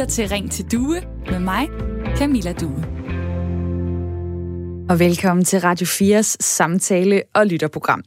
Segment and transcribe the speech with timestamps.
[0.00, 1.68] lytter til Ring til Due med mig,
[2.16, 2.84] Camilla Due.
[4.90, 8.02] Og velkommen til Radio 4's samtale- og lytterprogram.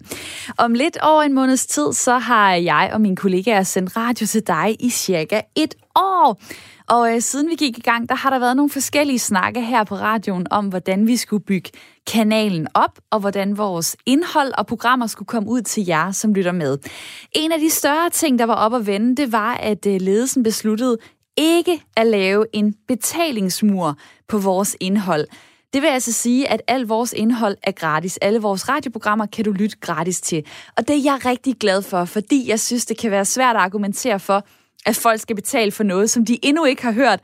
[0.57, 4.47] Om lidt over en måneds tid, så har jeg og mine kollegaer sendt radio til
[4.47, 6.41] dig i cirka et år.
[6.89, 9.83] Og øh, siden vi gik i gang, der har der været nogle forskellige snakke her
[9.83, 11.69] på radioen om, hvordan vi skulle bygge
[12.07, 16.51] kanalen op, og hvordan vores indhold og programmer skulle komme ud til jer, som lytter
[16.51, 16.77] med.
[17.31, 20.43] En af de større ting, der var op at vende, det var, at øh, ledelsen
[20.43, 20.97] besluttede
[21.37, 23.97] ikke at lave en betalingsmur
[24.27, 25.27] på vores indhold.
[25.73, 28.17] Det vil altså sige, at al vores indhold er gratis.
[28.17, 30.45] Alle vores radioprogrammer kan du lytte gratis til.
[30.77, 33.61] Og det er jeg rigtig glad for, fordi jeg synes, det kan være svært at
[33.61, 34.45] argumentere for,
[34.85, 37.19] at folk skal betale for noget, som de endnu ikke har hørt,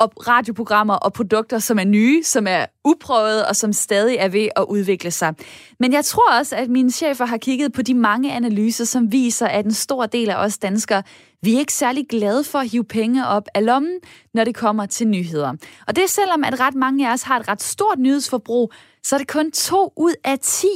[0.00, 4.48] og radioprogrammer og produkter, som er nye, som er uprøvede og som stadig er ved
[4.56, 5.34] at udvikle sig.
[5.80, 9.46] Men jeg tror også, at mine chefer har kigget på de mange analyser, som viser,
[9.46, 11.02] at en stor del af os danskere,
[11.42, 13.98] vi er ikke særlig glade for at hive penge op af lommen,
[14.34, 15.52] når det kommer til nyheder.
[15.86, 19.16] Og det er selvom, at ret mange af os har et ret stort nyhedsforbrug, så
[19.16, 20.66] er det kun to ud af 10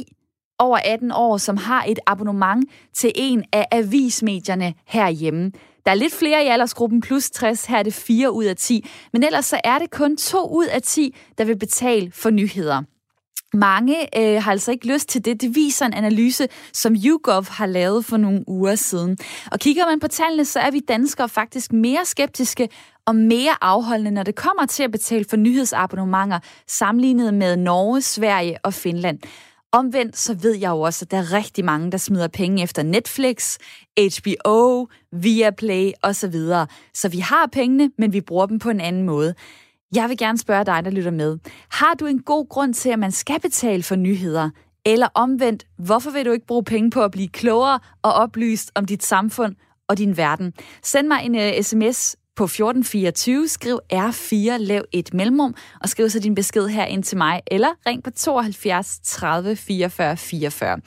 [0.59, 5.53] over 18 år, som har et abonnement til en af avismedierne herhjemme.
[5.85, 8.87] Der er lidt flere i aldersgruppen plus 60, her er det 4 ud af 10,
[9.13, 12.83] men ellers så er det kun 2 ud af 10, der vil betale for nyheder.
[13.55, 15.41] Mange øh, har altså ikke lyst til det.
[15.41, 19.19] Det viser en analyse, som YouGov har lavet for nogle uger siden.
[19.53, 22.69] Og kigger man på tallene, så er vi danskere faktisk mere skeptiske
[23.07, 28.59] og mere afholdende, når det kommer til at betale for nyhedsabonnementer, sammenlignet med Norge, Sverige
[28.63, 29.19] og Finland.
[29.75, 32.83] Omvendt så ved jeg jo også, at der er rigtig mange, der smider penge efter
[32.83, 33.59] Netflix,
[33.99, 36.35] HBO, Viaplay osv.
[36.95, 39.35] Så vi har pengene, men vi bruger dem på en anden måde.
[39.95, 41.39] Jeg vil gerne spørge dig, der lytter med.
[41.71, 44.51] Har du en god grund til, at man skal betale for nyheder?
[44.87, 48.85] Eller omvendt, hvorfor vil du ikke bruge penge på at blive klogere og oplyst om
[48.85, 49.57] dit samfund
[49.89, 50.53] og din verden?
[50.83, 56.11] Send mig en øh, uh, sms på 1424, skriv R4, lav et mellemrum, og skriv
[56.11, 60.81] så din besked her ind til mig, eller ring på 72 30 44 44.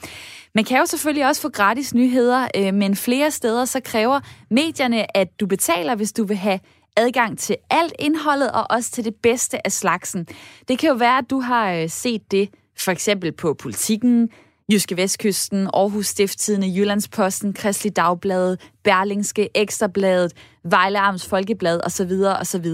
[0.54, 5.16] Man kan jo selvfølgelig også få gratis nyheder, øh, men flere steder så kræver medierne,
[5.16, 6.60] at du betaler, hvis du vil have
[6.96, 10.26] adgang til alt indholdet, og også til det bedste af slagsen.
[10.68, 14.28] Det kan jo være, at du har øh, set det for eksempel på Politikken,
[14.72, 20.32] Jyske Vestkysten, Aarhus Stifttidene, Jyllandsposten, Kristelig Dagblad, Berlingske, Ekstrabladet,
[20.64, 22.12] Vejle Arms Folkeblad osv.
[22.40, 22.64] osv.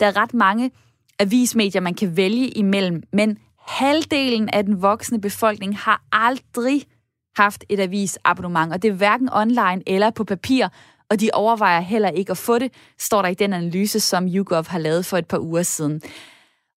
[0.00, 0.70] Der er ret mange
[1.18, 3.38] avismedier, man kan vælge imellem, men
[3.68, 6.82] halvdelen af den voksne befolkning har aldrig
[7.36, 10.68] haft et avisabonnement, og det er hverken online eller på papir,
[11.10, 14.66] og de overvejer heller ikke at få det, står der i den analyse, som YouGov
[14.68, 16.00] har lavet for et par uger siden.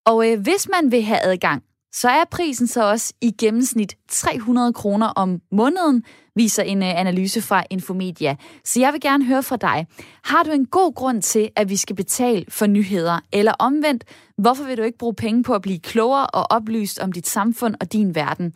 [0.05, 4.73] Og øh, hvis man vil have adgang så er prisen så også i gennemsnit 300
[4.73, 6.03] kroner om måneden,
[6.35, 8.35] viser en øh, analyse fra Infomedia.
[8.65, 9.87] Så jeg vil gerne høre fra dig.
[10.23, 13.19] Har du en god grund til, at vi skal betale for nyheder?
[13.33, 14.03] Eller omvendt,
[14.37, 17.75] hvorfor vil du ikke bruge penge på at blive klogere og oplyst om dit samfund
[17.81, 18.53] og din verden?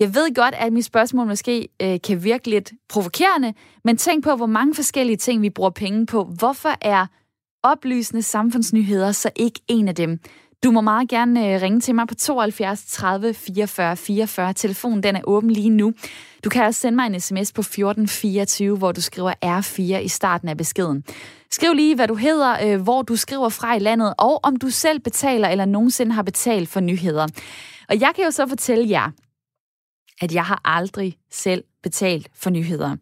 [0.00, 4.36] Jeg ved godt, at mit spørgsmål måske øh, kan virke lidt provokerende, men tænk på,
[4.36, 6.24] hvor mange forskellige ting vi bruger penge på.
[6.24, 7.06] Hvorfor er
[7.62, 10.20] oplysende samfundsnyheder så ikke en af dem?
[10.64, 14.52] Du må meget gerne øh, ringe til mig på 72 30 44 44.
[14.52, 15.92] Telefonen den er åben lige nu.
[16.44, 20.48] Du kan også sende mig en sms på 1424, hvor du skriver R4 i starten
[20.48, 21.04] af beskeden.
[21.50, 24.70] Skriv lige, hvad du hedder, øh, hvor du skriver fra i landet, og om du
[24.70, 27.26] selv betaler eller nogensinde har betalt for nyheder.
[27.88, 29.10] Og jeg kan jo så fortælle jer,
[30.20, 32.96] at jeg har aldrig selv betalt for nyheder.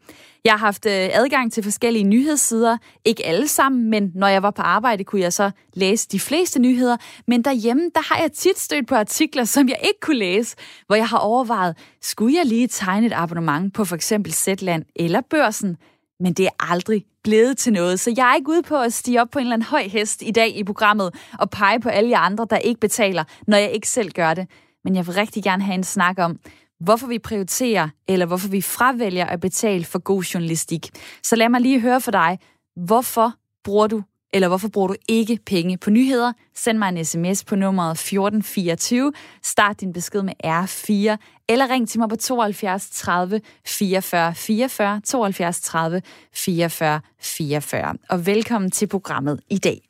[0.44, 4.50] Jeg har haft øh, adgang til forskellige nyhedssider, ikke alle sammen, men når jeg var
[4.50, 6.96] på arbejde, kunne jeg så læse de fleste nyheder.
[7.26, 10.96] Men derhjemme, der har jeg tit stødt på artikler, som jeg ikke kunne læse, hvor
[10.96, 15.76] jeg har overvejet, skulle jeg lige tegne et abonnement på for eksempel Zetland eller Børsen?
[16.20, 19.20] Men det er aldrig blevet til noget, så jeg er ikke ude på at stige
[19.20, 22.10] op på en eller anden høj hest i dag i programmet og pege på alle
[22.10, 24.46] jer andre, der ikke betaler, når jeg ikke selv gør det.
[24.84, 26.38] Men jeg vil rigtig gerne have en snak om,
[26.80, 30.90] hvorfor vi prioriterer, eller hvorfor vi fravælger at betale for god journalistik.
[31.22, 32.38] Så lad mig lige høre for dig,
[32.76, 33.32] hvorfor
[33.64, 36.32] bruger du eller hvorfor bruger du ikke penge på nyheder?
[36.54, 39.12] Send mig en sms på nummeret 1424.
[39.42, 41.16] Start din besked med R4,
[41.48, 46.02] eller ring til mig på 72 30 44 44, 72 30
[46.34, 47.94] 44 44.
[48.08, 49.89] Og velkommen til programmet i dag.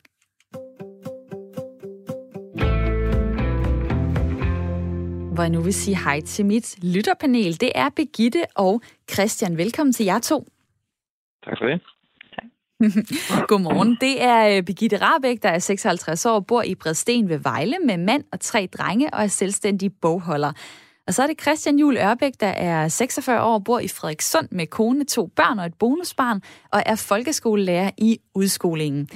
[5.41, 7.61] Hvor jeg nu vil sige hej til mit lytterpanel.
[7.61, 9.57] Det er Begitte og Christian.
[9.57, 10.47] Velkommen til jer to.
[11.45, 11.81] Tak for det.
[13.49, 13.97] Godmorgen.
[14.01, 17.97] Det er øh, Begitte Rabeck, der er 56 år, bor i Bredsten ved Vejle med
[17.97, 20.51] mand og tre drenge og er selvstændig bogholder.
[21.07, 24.67] Og så er det Christian Jul Ørbæk, der er 46 år, bor i Frederikssund med
[24.67, 26.41] kone, to børn og et bonusbarn,
[26.71, 29.09] og er folkeskolelærer i udskolingen.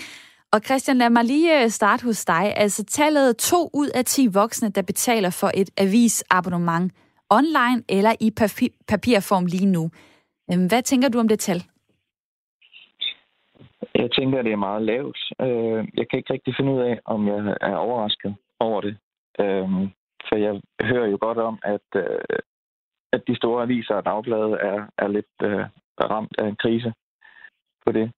[0.54, 2.54] Og Christian, lad mig lige øh, starte hos dig.
[2.58, 6.94] Altså tallet 2 ud af 10 voksne, der betaler for et avisabonnement
[7.30, 8.30] online eller i
[8.88, 9.84] papirform lige nu.
[10.52, 11.62] Øhm, hvad tænker du om det tal?
[13.96, 15.20] Jeg tænker, at det er meget lavt.
[15.42, 18.98] Øh, jeg kan ikke rigtig finde ud af, om jeg er overrasket over det.
[19.40, 19.70] Øh,
[20.28, 21.88] for jeg hører jo godt om, at,
[23.14, 25.36] at de store aviser og dagblade er, er lidt
[26.02, 26.94] ramt af en krise
[27.86, 28.12] på det.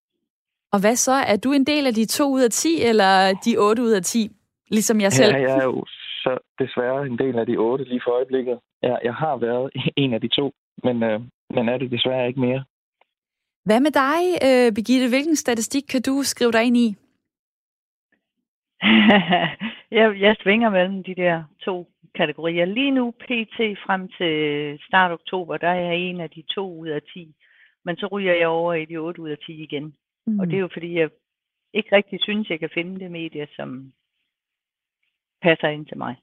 [0.73, 1.11] Og hvad så?
[1.11, 4.03] Er du en del af de 2 ud af 10, eller de 8 ud af
[4.03, 4.31] 10,
[4.69, 5.35] ligesom jeg selv?
[5.35, 5.85] Ja, jeg er jo
[6.23, 8.59] så desværre en del af de 8 lige for øjeblikket.
[8.81, 9.71] Jeg, jeg har været
[10.03, 10.53] en af de to,
[10.83, 11.19] men, øh,
[11.49, 12.63] men er det desværre ikke mere.
[13.65, 15.09] Hvad med dig, øh, Birgitte?
[15.09, 16.95] Hvilken statistik kan du skrive dig ind i?
[19.97, 22.65] jeg, jeg svinger mellem de der to kategorier.
[22.65, 23.57] Lige nu, pt.
[23.85, 24.33] frem til
[24.87, 27.35] start oktober, der er jeg en af de to ud af 10.
[27.85, 29.93] Men så ryger jeg over i de 8 ud af 10 igen.
[30.27, 30.39] Mm.
[30.39, 31.09] Og det er jo fordi, jeg
[31.73, 33.93] ikke rigtig synes, jeg kan finde det medie, som
[35.41, 36.15] passer ind til mig.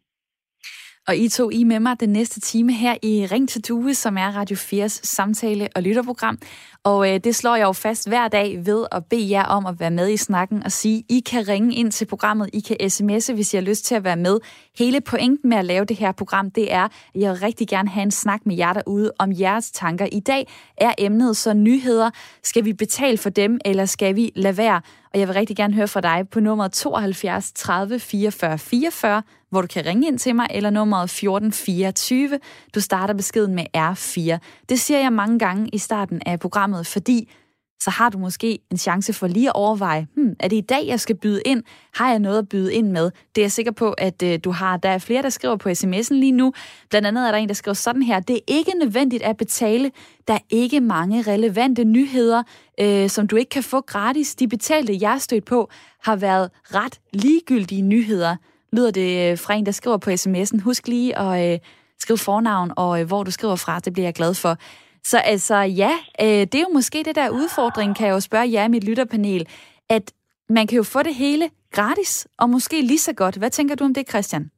[1.09, 4.17] Og I to, I med mig den næste time her i Ring til Due, som
[4.17, 6.39] er Radio 4's samtale- og lytterprogram.
[6.85, 9.81] Og øh, det slår jeg jo fast hver dag ved at bede jer om at
[9.81, 13.35] være med i snakken og sige, I kan ringe ind til programmet, I kan sms'e,
[13.35, 14.39] hvis I har lyst til at være med.
[14.79, 17.89] Hele pointen med at lave det her program, det er, at jeg vil rigtig gerne
[17.89, 20.07] have en snak med jer derude om jeres tanker.
[20.13, 22.11] I dag er emnet så nyheder.
[22.43, 24.81] Skal vi betale for dem, eller skal vi lade være?
[25.15, 29.61] Og jeg vil rigtig gerne høre fra dig på nummer 72 30 44 44, hvor
[29.61, 32.39] du kan ringe ind til mig, eller nummeret 14 24.
[32.75, 34.39] Du starter beskeden med R4.
[34.69, 37.33] Det siger jeg mange gange i starten af programmet, fordi
[37.81, 40.87] så har du måske en chance for lige at overveje, hmm, er det i dag,
[40.87, 41.63] jeg skal byde ind?
[41.95, 43.05] Har jeg noget at byde ind med?
[43.05, 44.77] Det er jeg sikker på, at øh, du har.
[44.77, 46.53] Der er flere, der skriver på sms'en lige nu.
[46.91, 48.21] Blandt andet er der en, der skriver sådan her.
[48.21, 49.91] Det er ikke nødvendigt at betale.
[50.29, 52.43] Der er ikke mange relevante nyheder,
[52.81, 54.35] øh, som du ikke kan få gratis.
[54.35, 55.71] De betalte, jeg stødt på,
[56.03, 58.37] har været ret ligegyldige nyheder.
[58.73, 60.61] Lyder det øh, fra en, der skriver på sms'en.
[60.63, 61.59] Husk lige at øh,
[62.01, 63.79] skrive fornavn og øh, hvor du skriver fra.
[63.79, 64.59] Det bliver jeg glad for.
[65.05, 65.93] Så altså ja,
[66.25, 68.89] øh, det er jo måske det der udfordring, kan jeg jo spørge jer i mit
[68.89, 69.43] lytterpanel,
[69.91, 70.13] at
[70.49, 73.39] man kan jo få det hele gratis, og måske lige så godt.
[73.39, 74.51] Hvad tænker du om det, Christian?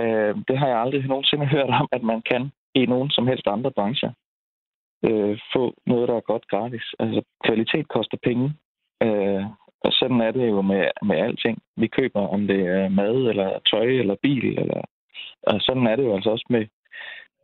[0.00, 3.46] Øh, det har jeg aldrig nogensinde hørt om, at man kan i nogen som helst
[3.46, 4.12] andre brancher
[5.04, 6.86] øh, få noget, der er godt gratis.
[6.98, 8.54] Altså, kvalitet koster penge.
[9.02, 9.44] Øh,
[9.84, 11.58] og sådan er det jo med, med alting.
[11.76, 14.58] Vi køber, om det er mad, eller tøj, eller bil.
[14.58, 14.80] Eller,
[15.42, 16.66] og sådan er det jo altså også med,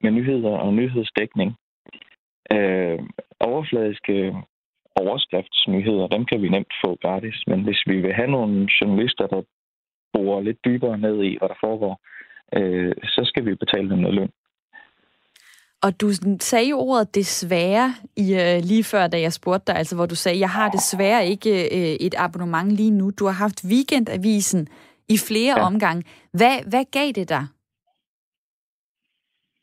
[0.03, 1.51] med nyheder og nyhedsdækning.
[2.53, 2.99] Øh,
[3.41, 4.35] overfladiske
[4.97, 7.37] overskriftsnyheder, dem kan vi nemt få gratis.
[7.47, 9.43] Men hvis vi vil have nogle journalister, der
[10.13, 11.95] borer lidt dybere ned i, hvad der foregår,
[12.59, 14.31] øh, så skal vi betale dem noget løn.
[15.83, 16.09] Og du
[16.41, 20.15] sagde jo ordet desværre i, uh, lige før, da jeg spurgte dig, altså hvor du
[20.15, 23.11] sagde, jeg har desværre ikke uh, et abonnement lige nu.
[23.11, 24.69] Du har haft weekendavisen
[25.09, 25.67] i flere ja.
[25.67, 26.03] omgange.
[26.33, 27.47] Hvad, hvad gav det dig?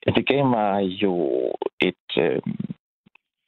[0.08, 1.16] Men det gav mig jo
[1.82, 2.42] et øh,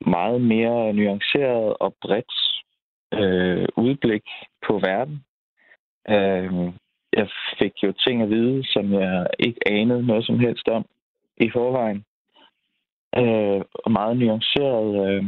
[0.06, 2.34] meget mere nuanceret og bredt
[3.14, 4.24] øh, udblik
[4.68, 5.24] på verden.
[6.10, 6.74] Øh,
[7.14, 7.30] jeg
[7.60, 10.86] fik jo ting at vide, som jeg ikke anede noget som helst om
[11.38, 12.04] i forvejen.
[13.18, 15.24] Øh, og meget nuanceret øh,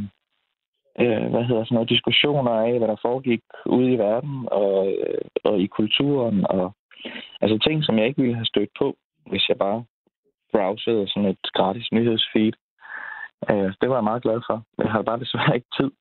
[0.99, 5.21] øh, hvad hedder sådan noget, diskussioner af, hvad der foregik ude i verden og, øh,
[5.43, 6.45] og i kulturen.
[6.49, 6.71] Og,
[7.41, 9.83] altså ting, som jeg ikke ville have stødt på, hvis jeg bare
[10.53, 12.55] browsede sådan et gratis nyhedsfeed.
[13.49, 14.57] Øh, det var jeg meget glad for.
[14.77, 15.91] Jeg har bare desværre ikke tid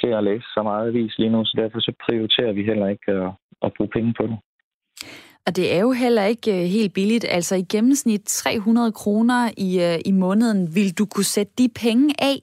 [0.00, 3.12] til at læse så meget avis lige nu, så derfor så prioriterer vi heller ikke
[3.12, 3.30] at,
[3.62, 4.38] at bruge penge på det.
[5.46, 7.26] Og det er jo heller ikke øh, helt billigt.
[7.28, 10.74] Altså i gennemsnit 300 kroner i, øh, i måneden.
[10.74, 12.38] Vil du kunne sætte de penge af?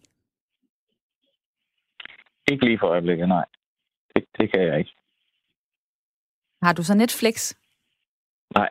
[2.52, 3.46] Ikke lige for øjeblikket, nej.
[4.16, 4.92] Det, det kan jeg ikke.
[6.62, 7.54] Har du så Netflix?
[8.56, 8.70] Nej,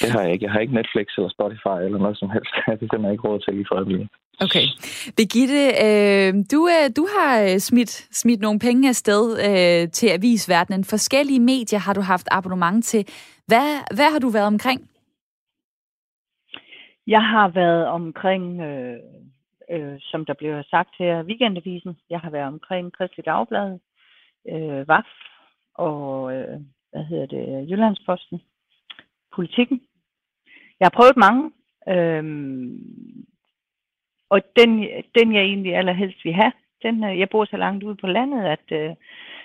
[0.00, 0.44] det har jeg ikke.
[0.44, 2.52] Jeg har ikke Netflix eller Spotify eller noget som helst.
[2.66, 4.08] Det er simpelthen ikke råd til lige for øjeblikket.
[4.40, 4.66] Okay.
[5.16, 10.84] Birgitte, øh, du, øh, du har øh, smidt, smidt nogle penge afsted øh, til avisverdenen.
[10.84, 13.02] Forskellige medier har du haft abonnement til.
[13.46, 14.80] Hvad, hvad har du været omkring?
[17.06, 18.96] Jeg har været omkring, øh,
[19.70, 21.96] øh, som der blev sagt her, Weekendavisen.
[22.10, 23.78] Jeg har været omkring Kristelig Dagblad,
[24.52, 25.10] øh, VAF
[25.74, 26.60] og øh,
[26.92, 28.40] hvad hedder det, Jyllandsposten
[29.34, 29.80] politikken.
[30.80, 31.50] Jeg har prøvet mange,
[31.88, 33.26] øhm,
[34.30, 34.70] og den,
[35.18, 38.44] den jeg egentlig allerhelst vil have, den, øh, jeg bor så langt ude på landet,
[38.44, 38.90] at øh,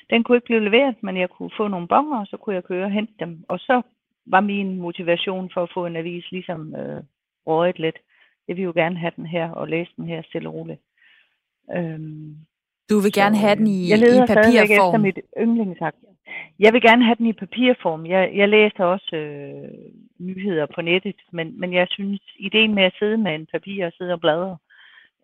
[0.10, 2.64] den kunne ikke blive leveret, men jeg kunne få nogle bonger, og så kunne jeg
[2.64, 3.46] køre og hente dem.
[3.48, 3.82] Og så
[4.26, 7.04] var min motivation for at få en avis ligesom øh,
[7.48, 7.98] røget lidt.
[8.48, 10.82] Jeg vil jo gerne have den her og læse den her stille og roligt.
[11.76, 12.36] Øhm,
[12.90, 14.96] Du vil gerne Så, have den i, jeg leder i papirform?
[14.96, 15.98] efter mit yndlingsakt.
[16.60, 18.06] Jeg vil gerne have den i papirform.
[18.06, 19.70] Jeg, jeg læser også øh,
[20.20, 23.94] nyheder på nettet, men, men jeg synes, ideen med at sidde med en papir og
[23.98, 24.58] sidde og bladre,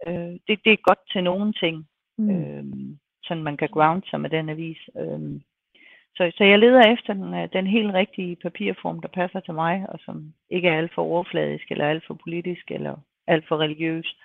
[0.07, 1.87] øh, det, det er godt til nogle ting.
[2.17, 2.29] Mm.
[2.29, 2.63] Øh,
[3.23, 4.77] sådan man kan ground sig med den avis.
[4.99, 5.41] Øh,
[6.15, 9.85] så, så jeg leder efter den, øh, den helt rigtige papirform, der passer til mig,
[9.89, 12.95] og som ikke er alt for overfladisk, eller alt for politisk, eller
[13.27, 14.17] alt for religiøs.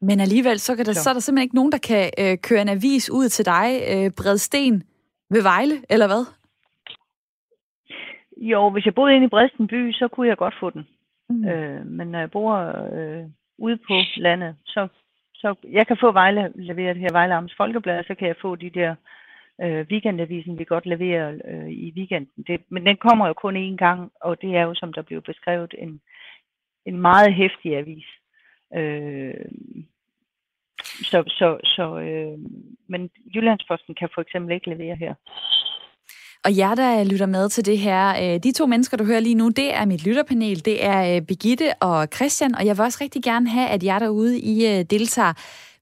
[0.00, 1.02] Men alligevel, så, kan der, så.
[1.02, 3.68] så er der simpelthen ikke nogen, der kan øh, køre en avis ud til dig,
[3.92, 4.82] øh, Bredsten
[5.30, 6.24] ved Vejle, eller hvad?
[8.36, 10.88] Jo, hvis jeg boede inde i Bredsten by, så kunne jeg godt få den.
[11.28, 11.48] Mm.
[11.48, 12.54] Øh, men når jeg bor
[12.92, 13.24] øh,
[13.58, 14.88] ude på landet, så,
[15.34, 18.70] så jeg kan få Vejle leveret her Vejle Amts Folkeblad, så kan jeg få de
[18.70, 18.94] der
[19.62, 22.44] øh, weekendavisen, vi godt leverer øh, i weekenden.
[22.46, 25.22] Det, men den kommer jo kun én gang, og det er jo, som der blev
[25.22, 26.00] beskrevet, en,
[26.86, 28.06] en meget hæftig avis.
[28.74, 29.44] Øh,
[31.02, 32.38] så, så, så øh,
[32.88, 35.14] men Jyllandsposten kan for eksempel ikke levere her.
[36.44, 39.34] Og jer, der lytter med til det her, øh, de to mennesker, du hører lige
[39.34, 40.64] nu, det er mit lytterpanel.
[40.64, 43.98] Det er øh, Begitte og Christian, og jeg vil også rigtig gerne have, at jer
[43.98, 45.32] derude, I øh, deltager.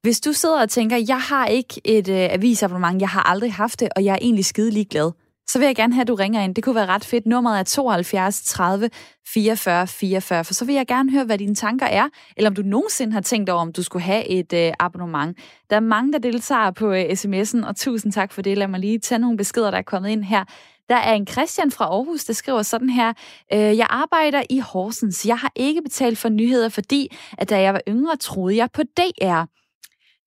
[0.03, 3.89] Hvis du sidder og tænker, jeg har ikke et avisabonnement, jeg har aldrig haft det,
[3.97, 5.11] og jeg er egentlig skide ligeglad,
[5.47, 6.55] så vil jeg gerne have, at du ringer ind.
[6.55, 7.27] Det kunne være ret fedt.
[7.27, 8.91] Nummeret er 72 30
[9.27, 12.63] 44 44, for så vil jeg gerne høre, hvad dine tanker er, eller om du
[12.63, 15.39] nogensinde har tænkt over, om du skulle have et øh, abonnement.
[15.71, 18.59] Der er mange, der deltager på øh, sms'en, og tusind tak for det.
[18.59, 20.45] Lad mig lige tage nogle beskeder, der er kommet ind her.
[20.89, 23.13] Der er en Christian fra Aarhus, der skriver sådan her.
[23.53, 25.27] Øh, jeg arbejder i Horsens.
[25.27, 28.83] Jeg har ikke betalt for nyheder, fordi at da jeg var yngre, troede jeg på
[28.83, 29.43] DR.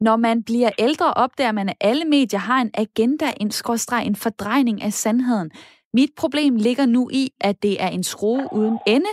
[0.01, 4.16] Når man bliver ældre, opdager man, at alle medier har en agenda, en skråstreg, en
[4.16, 5.51] fordrejning af sandheden.
[5.94, 9.10] Mit problem ligger nu i, at det er en skrue uden ende.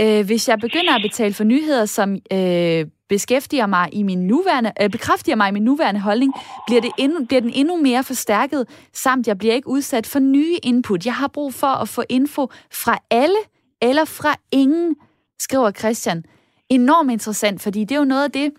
[0.00, 4.72] Øh, hvis jeg begynder at betale for nyheder, som øh, beskæftiger mig i min nuværende,
[4.82, 6.32] øh, bekræfter mig i min nuværende holdning,
[6.66, 10.56] bliver, det endnu, bliver den endnu mere forstærket, samt jeg bliver ikke udsat for nye
[10.62, 11.06] input.
[11.06, 13.38] Jeg har brug for at få info fra alle
[13.82, 14.96] eller fra ingen,
[15.38, 16.24] skriver Christian.
[16.68, 18.52] Enormt interessant, fordi det er jo noget af det,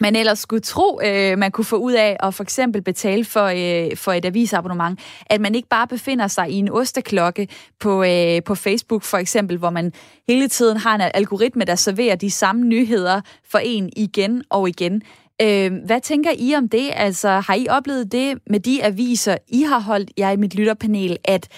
[0.00, 3.44] man ellers skulle tro, øh, man kunne få ud af at for eksempel betale for,
[3.44, 7.48] øh, for et avisabonnement, at man ikke bare befinder sig i en osteklokke
[7.80, 9.92] på, øh, på Facebook for eksempel, hvor man
[10.28, 15.02] hele tiden har en algoritme, der serverer de samme nyheder for en igen og igen.
[15.42, 16.90] Øh, hvad tænker I om det?
[16.94, 21.16] Altså, har I oplevet det med de aviser, I har holdt jer i mit lytterpanel,
[21.24, 21.48] at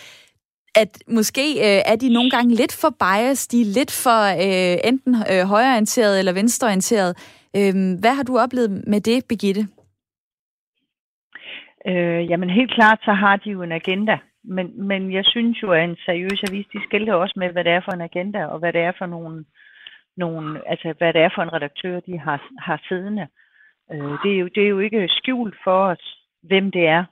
[0.74, 4.78] at måske øh, er de nogle gange lidt for biased, de er lidt for øh,
[4.84, 7.16] enten øh, højreorienteret eller venstreorienteret.
[7.56, 9.62] Øhm, hvad har du oplevet med det, Begitte?
[11.86, 14.18] Øh, jamen helt klart, så har de jo en agenda.
[14.44, 17.72] Men, men jeg synes jo, at en seriøs avis, de skiller også med, hvad det
[17.72, 19.44] er for en agenda, og hvad det er for nogle,
[20.16, 23.26] nogle altså hvad det er for en redaktør, de har, har siddende.
[23.92, 27.04] Øh, det, er jo, det er jo ikke skjult for os, hvem det er.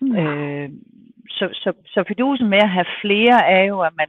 [0.00, 0.16] Mm.
[0.16, 0.70] Øh,
[1.28, 4.08] så, så, så fidusen med at have flere er jo, at man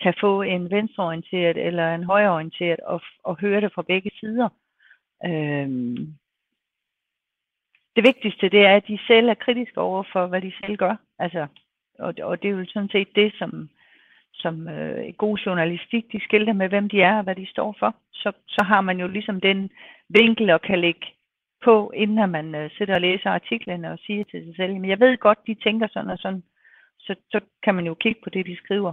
[0.00, 4.48] kan få en venstreorienteret eller en højreorienteret og, og høre det fra begge sider.
[5.26, 6.14] Øhm,
[7.96, 10.96] det vigtigste, det er, at de selv er kritiske over for, hvad de selv gør.
[11.18, 11.46] Altså,
[11.98, 13.68] og, og det er jo sådan set det, som,
[14.34, 17.94] som øh, god journalistik, de skilter med, hvem de er og hvad de står for.
[18.12, 19.70] Så, så har man jo ligesom den
[20.08, 21.06] vinkel og kan lægge
[21.64, 25.00] på, inden man øh, sidder og læser artiklerne og siger til sig selv, men jeg
[25.00, 26.42] ved godt, de tænker sådan og sådan.
[26.98, 28.92] Så, så kan man jo kigge på det, de skriver.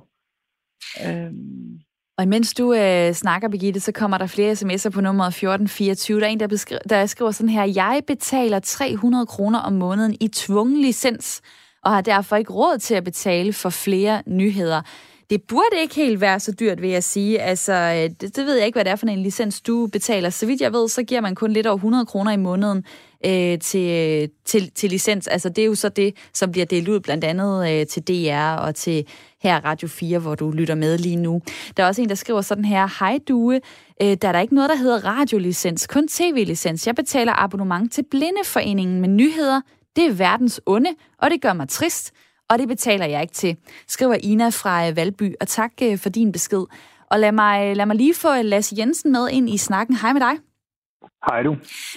[1.08, 1.80] Øhm,
[2.20, 6.20] og imens du øh, snakker, Birgitte, så kommer der flere sms'er på nummeret 1424.
[6.20, 10.16] Der er en, der, beskri- der skriver sådan her, jeg betaler 300 kroner om måneden
[10.20, 11.42] i tvungen licens,
[11.84, 14.82] og har derfor ikke råd til at betale for flere nyheder.
[15.30, 17.42] Det burde ikke helt være så dyrt, vil jeg sige.
[17.42, 20.30] Altså, øh, det, det ved jeg ikke, hvad det er for en licens, du betaler.
[20.30, 22.84] Så vidt jeg ved, så giver man kun lidt over 100 kroner i måneden
[23.26, 25.28] øh, til, øh, til, til licens.
[25.28, 28.56] Altså, det er jo så det, som bliver delt ud blandt andet øh, til DR
[28.56, 29.08] og til
[29.42, 31.42] her Radio 4, hvor du lytter med lige nu.
[31.78, 33.62] Der er også en, der skriver sådan her, Hej Due,
[34.02, 36.88] øh, der er der ikke noget, der hedder radiolicens, kun tv-licens.
[36.88, 39.62] Jeg betaler abonnement til Blindeforeningen med nyheder.
[39.96, 42.12] Det er verdens onde, og det gør mig trist,
[42.50, 43.56] og det betaler jeg ikke til,
[43.88, 46.64] skriver Ina fra øh, Valby, og tak øh, for din besked.
[47.12, 49.96] Og lad mig, lad mig lige få øh, Lasse Jensen med ind i snakken.
[49.96, 50.49] Hej med dig.
[51.30, 51.56] Hej du.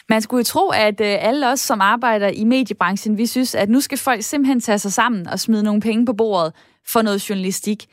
[0.08, 3.68] Man skulle jo tro, at øh, alle os, som arbejder i mediebranchen, vi synes, at
[3.68, 6.52] nu skal folk simpelthen tage sig sammen og smide nogle penge på bordet
[6.92, 7.86] for noget journalistik.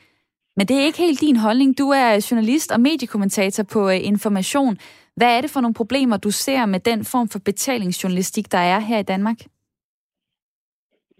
[0.56, 1.78] Men det er ikke helt din holdning.
[1.78, 4.76] Du er journalist og mediekommentator på øh, Information.
[5.16, 8.78] Hvad er det for nogle problemer, du ser med den form for betalingsjournalistik, der er
[8.78, 9.36] her i Danmark?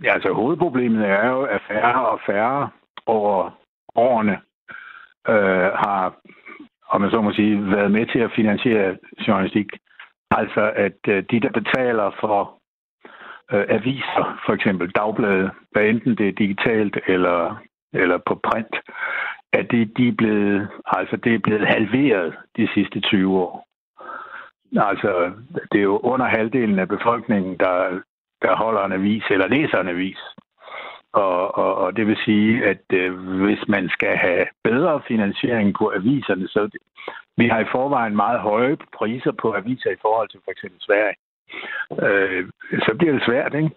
[0.05, 2.71] Ja, altså hovedproblemet er jo, at færre og færre
[3.07, 3.51] over
[3.95, 4.33] årene
[5.29, 6.15] øh, har,
[6.93, 8.97] om jeg så må sige, været med til at finansiere
[9.29, 9.69] journalistik.
[10.31, 12.61] Altså, at øh, de, der betaler for
[13.53, 18.75] øh, aviser, for eksempel dagblade, hvad enten det er digitalt eller, eller på print,
[19.53, 23.67] at det, de er blevet, altså det er blevet halveret de sidste 20 år.
[24.77, 25.33] Altså,
[25.73, 28.01] det er jo under halvdelen af befolkningen, der,
[28.43, 30.19] der holder en avis eller læser en avis.
[31.13, 33.13] Og, og, og det vil sige, at øh,
[33.45, 36.79] hvis man skal have bedre finansiering på aviserne, så
[37.37, 41.17] vi har i forvejen meget høje priser på aviser i forhold til for eksempel Sverige.
[42.05, 42.49] Øh,
[42.87, 43.71] så bliver det svært, ikke?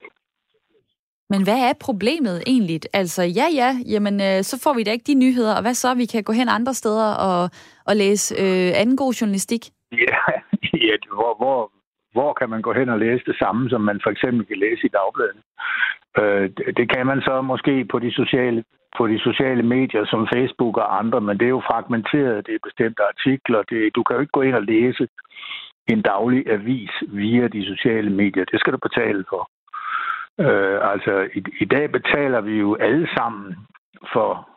[1.30, 2.80] Men hvad er problemet egentlig?
[2.94, 5.94] Altså, ja, ja, jamen, øh, så får vi da ikke de nyheder, og hvad så?
[5.94, 7.50] Vi kan gå hen andre steder og,
[7.88, 9.63] og læse øh, anden god journalistik?
[9.92, 10.20] Ja,
[10.88, 11.72] ja hvor, hvor,
[12.12, 14.84] hvor kan man gå hen og læse det samme, som man for eksempel kan læse
[14.86, 15.42] i dagbladene?
[16.20, 18.63] Øh, det kan man så måske på de sociale
[18.98, 22.67] på de sociale medier som Facebook og andre, men det er jo fragmenteret, det er
[22.67, 23.63] bestemte artikler.
[23.70, 25.08] Det, du kan jo ikke gå ind og læse
[25.88, 28.46] en daglig avis via de sociale medier.
[28.46, 29.50] Det skal du betale for.
[30.39, 33.55] Øh, altså, i, i dag betaler vi jo alle sammen
[34.13, 34.50] for...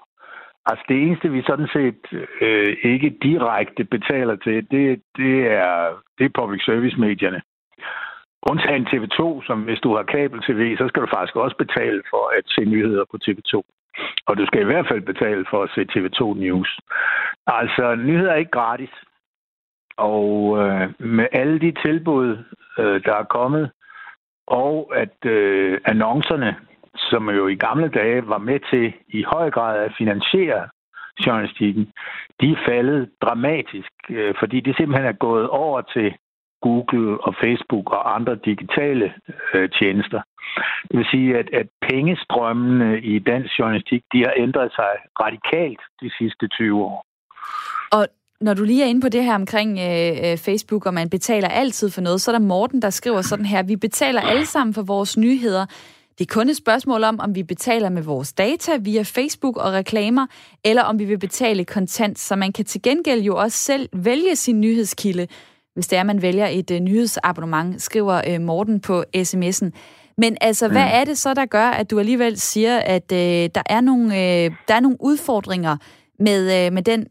[0.66, 2.02] Altså, det eneste, vi sådan set
[2.40, 5.74] øh, ikke direkte betaler til, det, det, er,
[6.18, 7.42] det er public service-medierne.
[8.50, 12.44] Undtagen TV2, som hvis du har kabel-tv, så skal du faktisk også betale for at
[12.46, 13.52] se nyheder på TV2.
[14.26, 16.80] Og du skal i hvert fald betale for at se TV2 News.
[17.46, 18.90] Altså, nyheder er ikke gratis.
[19.96, 22.38] Og øh, med alle de tilbud,
[22.78, 23.70] øh, der er kommet,
[24.46, 26.56] og at øh, annoncerne,
[26.96, 30.68] som jo i gamle dage var med til i høj grad at finansiere
[31.26, 31.92] journalistikken,
[32.40, 36.14] de er faldet dramatisk, øh, fordi de simpelthen er gået over til
[36.66, 39.06] Google og Facebook og andre digitale
[39.54, 40.20] øh, tjenester.
[40.88, 44.92] Det vil sige, at, at pengestrømmene i dansk journalistik, de har ændret sig
[45.24, 46.98] radikalt de sidste 20 år.
[47.92, 48.06] Og
[48.40, 51.48] når du lige er inde på det her omkring øh, øh, Facebook, og man betaler
[51.48, 54.74] altid for noget, så er der Morten, der skriver sådan her, vi betaler alle sammen
[54.74, 55.66] for vores nyheder.
[56.18, 59.72] Det er kun et spørgsmål om, om vi betaler med vores data via Facebook og
[59.72, 60.26] reklamer,
[60.64, 64.36] eller om vi vil betale kontant, så man kan til gengæld jo også selv vælge
[64.36, 65.26] sin nyhedskilde,
[65.76, 69.70] hvis det er, man vælger et uh, nyhedsabonnement, skriver uh, Morten på sms'en.
[70.22, 70.98] Men altså, hvad mm.
[70.98, 74.46] er det så, der gør, at du alligevel siger, at uh, der, er nogle, uh,
[74.68, 75.76] der er nogle udfordringer
[76.18, 77.06] med, uh, med den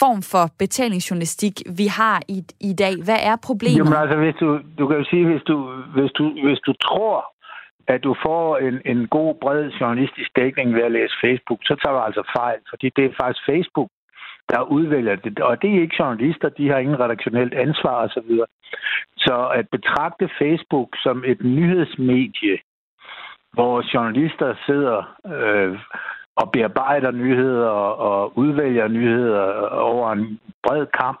[0.00, 2.94] form for betalingsjournalistik, vi har i, i dag?
[3.04, 3.78] Hvad er problemet?
[3.78, 5.56] Jamen altså, hvis du, du kan jo sige, hvis du,
[5.96, 7.16] hvis du, hvis du tror,
[7.94, 11.94] at du får en, en god, bred journalistisk dækning ved at læse Facebook, så tager
[11.96, 13.88] du altså fejl, fordi det er faktisk Facebook,
[14.48, 15.40] der udvælger det.
[15.40, 18.08] Og det er ikke journalister, de har ingen redaktionelt ansvar osv.
[18.10, 18.46] Så, videre.
[19.16, 22.58] så at betragte Facebook som et nyhedsmedie,
[23.52, 25.78] hvor journalister sidder øh,
[26.36, 31.20] og bearbejder nyheder og, og udvælger nyheder over en bred kamp,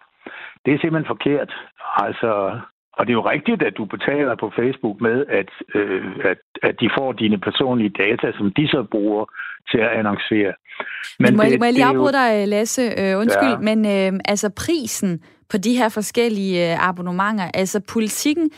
[0.64, 1.54] det er simpelthen forkert.
[1.96, 2.60] Altså,
[2.96, 6.74] og det er jo rigtigt, at du betaler på Facebook med, at, øh, at, at
[6.80, 9.24] de får dine personlige data, som de så bruger
[9.70, 10.52] til at annoncere.
[11.18, 12.82] Men, men må, det, jeg, må jeg lige afbryde dig, Lasse?
[13.00, 13.58] Øh, undskyld, ja.
[13.68, 18.50] men øh, altså prisen på de her forskellige øh, abonnementer, altså politikken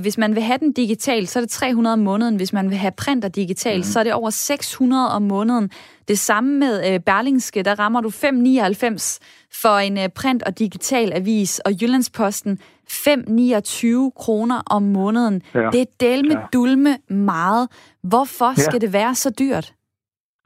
[0.00, 2.36] hvis man vil have den digital, så er det 300 om måneden.
[2.36, 3.82] Hvis man vil have print og digital, mm.
[3.82, 5.70] så er det over 600 om måneden.
[6.08, 9.18] Det samme med øh, Berlingske, der rammer du 5,99
[9.62, 12.58] for en øh, print og digital avis, og Jyllandsposten
[12.90, 15.42] 5,29 kroner om måneden.
[15.54, 15.70] Ja.
[15.72, 16.46] Det er del med ja.
[16.52, 17.68] dulme meget.
[18.02, 18.54] Hvorfor ja.
[18.54, 19.74] skal det være så dyrt?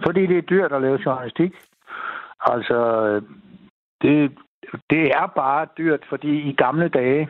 [0.05, 1.53] Fordi det er dyrt at lave journalistik.
[2.41, 2.79] Altså,
[4.03, 4.33] det,
[4.91, 7.29] det er bare dyrt, fordi i gamle dage,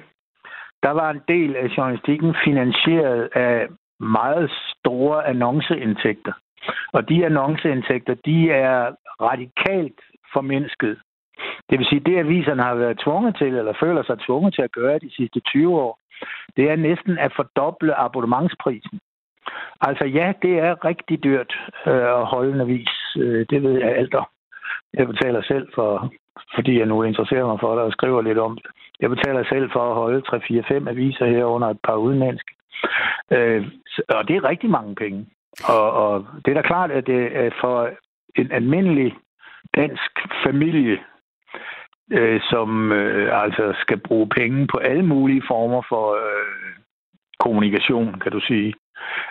[0.84, 3.68] der var en del af journalistikken finansieret af
[4.00, 6.32] meget store annonceindtægter.
[6.92, 10.00] Og de annonceindtægter, de er radikalt
[10.32, 10.98] formindsket.
[11.70, 14.72] Det vil sige, det aviserne har været tvunget til, eller føler sig tvunget til at
[14.72, 15.98] gøre de sidste 20 år,
[16.56, 19.00] det er næsten at fordoble abonnementsprisen.
[19.80, 21.52] Altså ja, det er rigtig dyrt
[21.86, 23.16] øh, at holde en avis.
[23.16, 24.26] Øh, det ved jeg alt om.
[24.94, 26.12] Jeg betaler selv for,
[26.54, 28.70] fordi jeg nu interesserer mig for det og skriver lidt om det.
[29.00, 32.54] Jeg betaler selv for at holde 3-4-5 aviser her under et par udenlandske.
[33.32, 33.66] Øh,
[34.08, 35.26] og det er rigtig mange penge.
[35.68, 37.90] Og, og det er da klart, at det er for
[38.36, 39.14] en almindelig
[39.76, 40.12] dansk
[40.46, 40.98] familie,
[42.12, 46.74] øh, som øh, altså skal bruge penge på alle mulige former for øh,
[47.38, 48.74] kommunikation, kan du sige.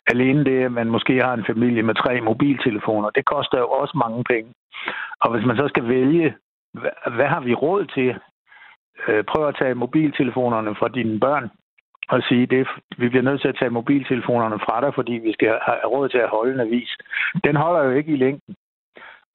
[0.08, 3.98] Alene det, at man måske har en familie med tre mobiltelefoner, det koster jo også
[3.98, 4.54] mange penge.
[5.22, 6.36] Og hvis man så skal vælge,
[6.74, 8.16] hvad, hvad har vi råd til
[9.08, 11.50] øh, prøv at tage mobiltelefonerne fra dine børn
[12.10, 15.60] og sige, det, vi bliver nødt til at tage mobiltelefonerne fra dig, fordi vi skal
[15.66, 16.92] have råd til at holde en avis.
[17.44, 18.56] Den holder jo ikke i længden.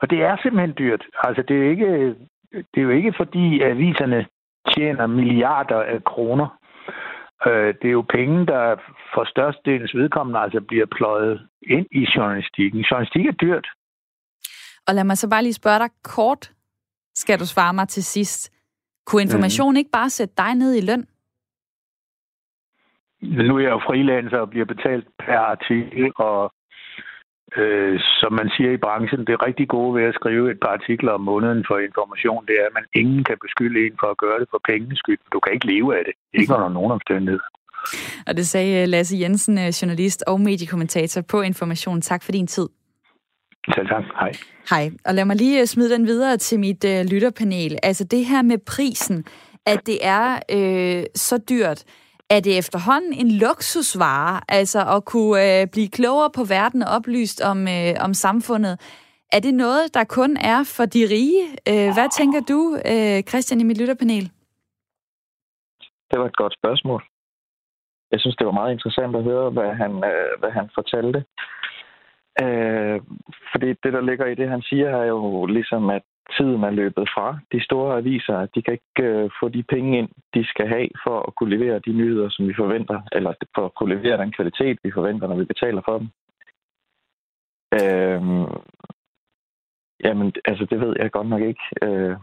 [0.00, 1.04] Og det er simpelthen dyrt.
[1.24, 1.88] Altså, det er, ikke,
[2.52, 4.26] det er jo ikke fordi, at aviserne
[4.74, 6.48] tjener milliarder af kroner.
[7.46, 8.76] Øh, det er jo penge, der
[9.14, 12.80] for størstedelens vedkommende altså bliver pløjet ind i journalistikken.
[12.80, 13.66] Journalistik er dyrt.
[14.86, 16.52] Og lad mig så bare lige spørge dig kort,
[17.14, 18.52] skal du svare mig til sidst.
[19.08, 19.80] Kunne information mm.
[19.80, 21.04] ikke bare sætte dig ned i løn?
[23.22, 26.52] Nu er jeg jo freelancer og bliver betalt per artikel, og
[27.56, 31.12] øh, som man siger i branchen, det rigtig gode ved at skrive et par artikler
[31.12, 34.38] om måneden for information, det er, at man ingen kan beskylde en for at gøre
[34.40, 35.22] det for pengenes skyld.
[35.32, 36.14] Du kan ikke leve af det.
[36.40, 37.40] Ikke under nogen omstændighed.
[38.26, 42.00] Og det sagde øh, Lasse Jensen, øh, journalist og mediekommentator på Information.
[42.00, 42.68] Tak for din tid.
[43.74, 44.04] Selv tak.
[44.20, 44.33] Hej.
[44.70, 44.90] Hej.
[45.07, 47.78] Og lad mig lige øh, smide den videre til mit uh, lytterpanel.
[47.83, 49.24] Altså det her med prisen,
[49.66, 51.85] at det er øh, så dyrt,
[52.31, 57.40] er det efterhånden en luksusvare, altså at kunne øh, blive klogere på verden og oplyst
[57.50, 58.74] om, øh, om samfundet?
[59.33, 61.44] Er det noget, der kun er for de rige?
[61.70, 62.61] Øh, hvad tænker du,
[62.92, 64.24] øh, Christian, i mit lytterpanel?
[66.11, 67.02] Det var et godt spørgsmål.
[68.12, 71.24] Jeg synes, det var meget interessant at høre, hvad han, øh, hvad han fortalte.
[72.42, 73.01] Øh,
[73.53, 76.03] fordi det, der ligger i det, han siger, er jo ligesom, at
[76.37, 77.38] tiden er løbet fra.
[77.53, 81.18] De store aviser, de kan ikke øh, få de penge ind, de skal have for
[81.27, 84.79] at kunne levere de nyheder, som vi forventer, eller for at kunne levere den kvalitet,
[84.83, 86.09] vi forventer, når vi betaler for dem.
[87.79, 88.20] Øh,
[90.05, 91.64] jamen, altså, det ved jeg godt nok ikke.
[91.83, 92.16] Øh,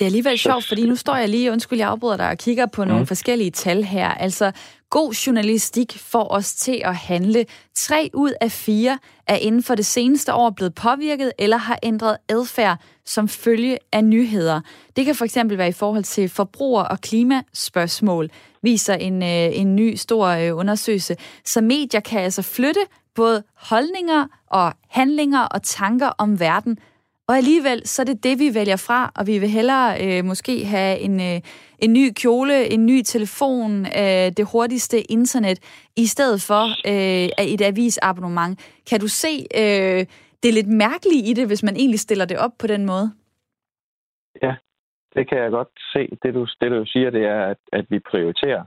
[0.00, 2.66] det er alligevel sjovt, fordi nu står jeg lige, undskyld, jeg afbryder dig, og kigger
[2.66, 3.06] på nogle mm.
[3.06, 4.08] forskellige tal her.
[4.08, 4.52] Altså,
[4.90, 7.46] god journalistik får os til at handle.
[7.76, 12.16] Tre ud af fire er inden for det seneste år blevet påvirket eller har ændret
[12.28, 14.60] adfærd som følge af nyheder.
[14.96, 18.30] Det kan for eksempel være i forhold til forbruger- og klimaspørgsmål,
[18.62, 21.16] viser en, øh, en ny stor øh, undersøgelse.
[21.44, 22.80] Så medier kan altså flytte
[23.14, 26.78] både holdninger og handlinger og tanker om verden
[27.30, 30.64] og alligevel, så er det det, vi vælger fra, og vi vil hellere øh, måske
[30.64, 31.38] have en, øh,
[31.84, 35.58] en ny kjole, en ny telefon, øh, det hurtigste internet,
[35.96, 38.52] i stedet for øh, et avisabonnement.
[38.90, 40.00] Kan du se øh,
[40.42, 43.06] det lidt mærkelige i det, hvis man egentlig stiller det op på den måde?
[44.42, 44.54] Ja,
[45.14, 46.02] det kan jeg godt se.
[46.22, 48.64] Det du, det, du siger, det er, at, at vi prioriterer,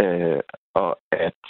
[0.00, 0.40] øh,
[0.74, 1.42] og at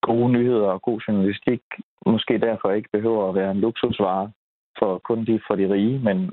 [0.00, 1.62] gode nyheder og god journalistik
[2.06, 4.32] måske derfor ikke behøver at være en luksusvare,
[4.78, 6.30] for kun de, for de rige, men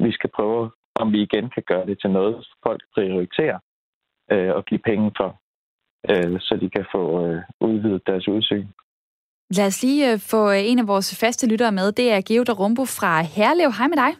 [0.00, 3.58] vi skal prøve, om vi igen kan gøre det til noget, folk prioriterer
[4.32, 5.30] øh, og give penge for,
[6.10, 8.66] øh, så de kan få øh, udvidet deres udsyn.
[9.56, 11.92] Lad os lige øh, få øh, en af vores faste lyttere med.
[11.92, 13.70] Det er Georg Rumbo fra Herlev.
[13.78, 14.12] Hej med dig.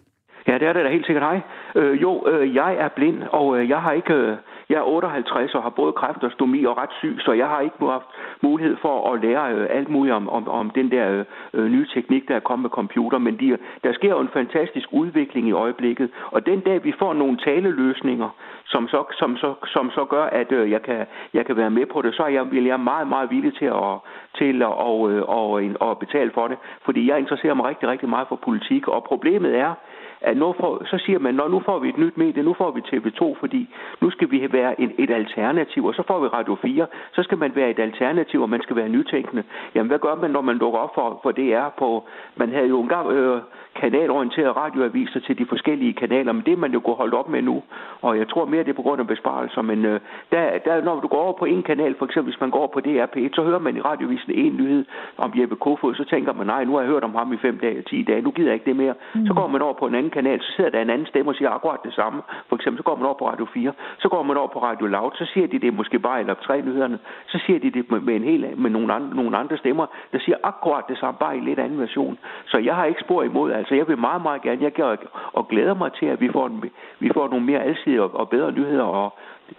[0.48, 1.24] Ja, det er det da helt sikkert.
[1.30, 1.40] Hej.
[1.74, 4.14] Øh, jo, øh, jeg er blind, og øh, jeg har ikke...
[4.14, 4.36] Øh,
[4.68, 7.60] jeg er 58 og har både kræft og stomi og ret syg, så jeg har
[7.60, 8.06] ikke haft
[8.40, 11.86] mulighed for at lære øh, alt muligt om, om, om den der øh, øh, nye
[11.94, 13.18] teknik, der er kommet med computer.
[13.18, 17.12] Men de, der sker jo en fantastisk udvikling i øjeblikket, og den dag vi får
[17.12, 18.30] nogle taleløsninger,
[18.66, 21.86] som så, som så, som så gør, at øh, jeg, kan, jeg kan være med
[21.86, 23.94] på det, så er jeg, vil jeg meget, meget villig til at,
[24.38, 26.58] til at og, øh, og, og, og betale for det.
[26.84, 29.74] Fordi jeg interesserer mig rigtig, rigtig meget for politik, og problemet er,
[30.20, 32.70] at nu får, så siger man, at nu får vi et nyt medie, nu får
[32.70, 33.68] vi TV2, fordi
[34.00, 37.38] nu skal vi være en, et alternativ, og så får vi Radio 4, så skal
[37.38, 39.42] man være et alternativ, og man skal være nytænkende.
[39.74, 42.04] Jamen, hvad gør man, når man lukker op for, for DR på,
[42.36, 43.40] man havde jo engang øh,
[43.80, 47.42] kanalorienterede radioaviser til de forskellige kanaler, men det er man jo gået holdt op med
[47.42, 47.62] nu,
[48.02, 50.00] og jeg tror mere, det er på grund af besparelser, men øh,
[50.32, 52.78] der, der, når du går over på en kanal, for eksempel hvis man går på
[52.86, 54.84] DRP1, så hører man i radiovisen en nyhed
[55.18, 57.58] om Jeppe Kofod, så tænker man, nej, nu har jeg hørt om ham i fem
[57.58, 58.94] dage, 10 dage, nu gider jeg ikke det mere.
[59.14, 59.26] Mm.
[59.26, 61.34] Så går man over på en anden kanal, så sidder der en anden stemme og
[61.34, 62.22] siger akkurat det samme.
[62.48, 64.86] For eksempel, så går man over på Radio 4, så går man over på Radio
[64.86, 68.00] Loud, så siger de det måske bare, eller tre nyhederne, så siger de det med,
[68.00, 71.36] med en hel, med nogle andre, nogle andre stemmer, der siger akkurat det samme, bare
[71.36, 72.18] i lidt anden version.
[72.46, 74.96] Så jeg har ikke spor imod, altså Altså, jeg vil meget, meget gerne, jeg gør,
[75.32, 76.64] og glæder mig til, at vi får, en,
[77.00, 79.14] vi får nogle mere alsidige og, og bedre nyheder, og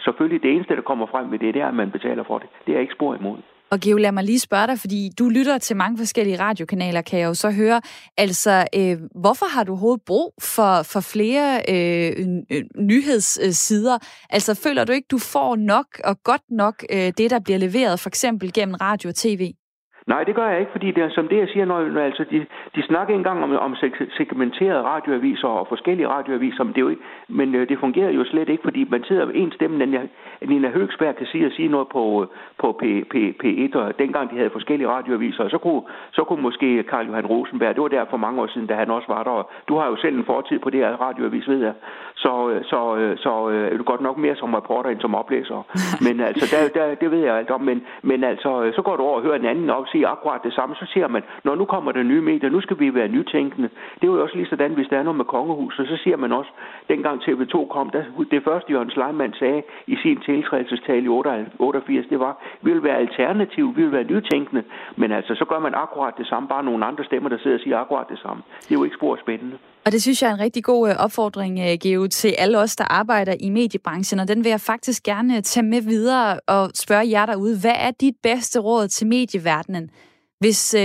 [0.05, 2.47] selvfølgelig det eneste, der kommer frem ved det, det er, at man betaler for det.
[2.65, 3.37] Det er ikke spor imod.
[3.71, 7.19] Og Geo, lad mig lige spørge dig, fordi du lytter til mange forskellige radiokanaler, kan
[7.19, 7.81] jeg jo så høre.
[8.17, 13.97] Altså, øh, hvorfor har du overhovedet brug for, for flere øh, øh nyhedssider?
[14.29, 17.99] Altså, føler du ikke, du får nok og godt nok øh, det, der bliver leveret,
[17.99, 19.51] for eksempel gennem radio og tv?
[20.11, 22.23] Nej, det gør jeg ikke, fordi det er som det, jeg siger, når, når altså
[22.31, 22.45] de,
[22.75, 23.75] de snakker engang om, om
[24.17, 28.23] segmenterede radioaviser og forskellige radioaviser, men det, er jo ikke, men øh, det fungerer jo
[28.25, 30.07] slet ikke, fordi man sidder en stemme,
[30.41, 34.35] Nina Høgsberg kan sige og sige noget på, på P, P, P1, og dengang de
[34.37, 38.05] havde forskellige radioaviser, og så kunne, så kunne måske Karl Johan Rosenberg, det var der
[38.09, 40.59] for mange år siden, da han også var der, du har jo selv en fortid
[40.59, 41.73] på det her radioavis, ved jeg,
[42.15, 43.31] så, øh, så, øh, så, så
[43.73, 45.59] er du godt nok mere som reporter end som oplæser.
[46.05, 49.03] Men altså, der, der, det ved jeg alt om, men, men altså, så går du
[49.03, 50.75] over og hører en anden op, siger akkurat det samme.
[50.75, 53.69] Så siger man, når nu kommer der nye medier, nu skal vi være nytænkende.
[53.95, 56.31] Det er jo også lige sådan, hvis der er noget med kongehuset, så siger man
[56.31, 56.51] også,
[56.89, 62.19] dengang TV2 kom, der, det første Jørgen Sleiman sagde i sin tiltrædelsestale i 88, det
[62.19, 64.63] var, vi vil være alternativ, vi vil være nytænkende,
[64.95, 67.63] men altså, så gør man akkurat det samme, bare nogle andre stemmer, der sidder og
[67.63, 68.41] siger akkurat det samme.
[68.61, 69.57] Det er jo ikke spor spændende.
[69.85, 72.75] Og det synes jeg er en rigtig god øh, opfordring, øh, Geo, til alle os,
[72.75, 76.71] der arbejder i mediebranchen, og den vil jeg faktisk gerne øh, tage med videre og
[76.73, 79.89] spørge jer derude, hvad er dit bedste råd til medieverdenen,
[80.39, 80.75] hvis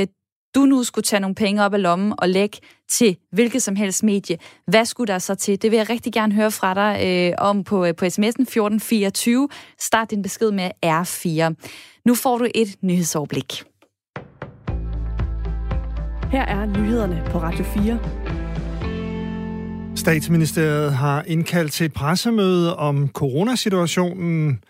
[0.55, 4.03] du nu skulle tage nogle penge op af lommen og lægge til hvilket som helst
[4.03, 5.63] medie, hvad skulle der så til?
[5.63, 9.49] Det vil jeg rigtig gerne høre fra dig øh, om på, på sms'en 1424.
[9.79, 11.55] Start din besked med R4.
[12.05, 13.63] Nu får du et nyhedsoverblik.
[16.33, 17.99] Her er nyhederne på Radio 4.
[19.97, 24.61] Statsministeriet har indkaldt til et pressemøde om coronasituationen.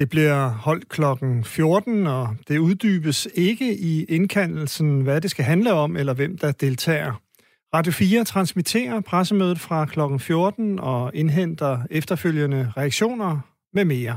[0.00, 5.72] Det bliver holdt klokken 14, og det uddybes ikke i indkaldelsen, hvad det skal handle
[5.72, 7.12] om, eller hvem der deltager.
[7.74, 13.38] Radio 4 transmitterer pressemødet fra klokken 14 og indhenter efterfølgende reaktioner
[13.74, 14.16] med mere.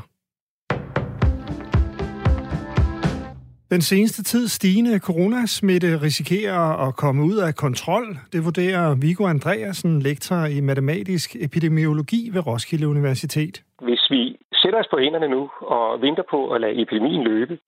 [3.72, 8.17] Den seneste tid stigende coronasmitte risikerer at komme ud af kontrol.
[8.34, 13.63] Det vurderer Viggo Andreasen, lektor i matematisk epidemiologi ved Roskilde Universitet.
[13.82, 17.60] Hvis vi sætter os på hænderne nu og venter på at lade epidemien løbe,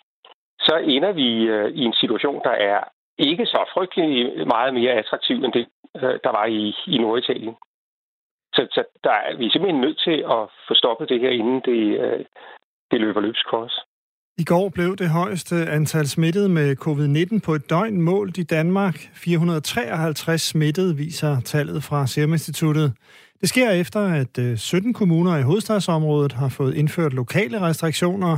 [0.59, 2.79] så ender vi øh, i en situation, der er
[3.17, 7.55] ikke så frygtelig meget mere attraktiv end det, øh, der var i, i Norditalien.
[8.55, 11.61] Så, så der er, vi er simpelthen nødt til at få stoppet det her, inden
[11.69, 12.25] det, øh,
[12.91, 13.79] det løber løbsk for os.
[14.37, 18.95] I går blev det højeste antal smittede med covid-19 på et døgn målt i Danmark.
[19.13, 22.93] 453 smittede viser tallet fra Serum Instituttet.
[23.41, 28.37] Det sker efter, at 17 øh, kommuner i hovedstadsområdet har fået indført lokale restriktioner.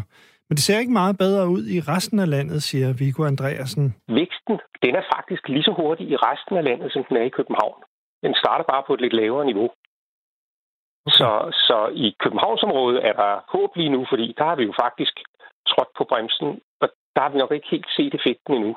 [0.50, 3.96] Men det ser ikke meget bedre ud i resten af landet, siger Viggo Andreasen.
[4.08, 7.36] Væksten den er faktisk lige så hurtig i resten af landet, som den er i
[7.38, 7.80] København.
[8.24, 9.70] Den starter bare på et lidt lavere niveau.
[11.08, 11.30] Så,
[11.68, 15.16] så i Københavnsområdet er der håb lige nu, fordi der har vi jo faktisk
[15.72, 16.48] trådt på bremsen,
[16.82, 18.76] og der har vi nok ikke helt set effekten endnu.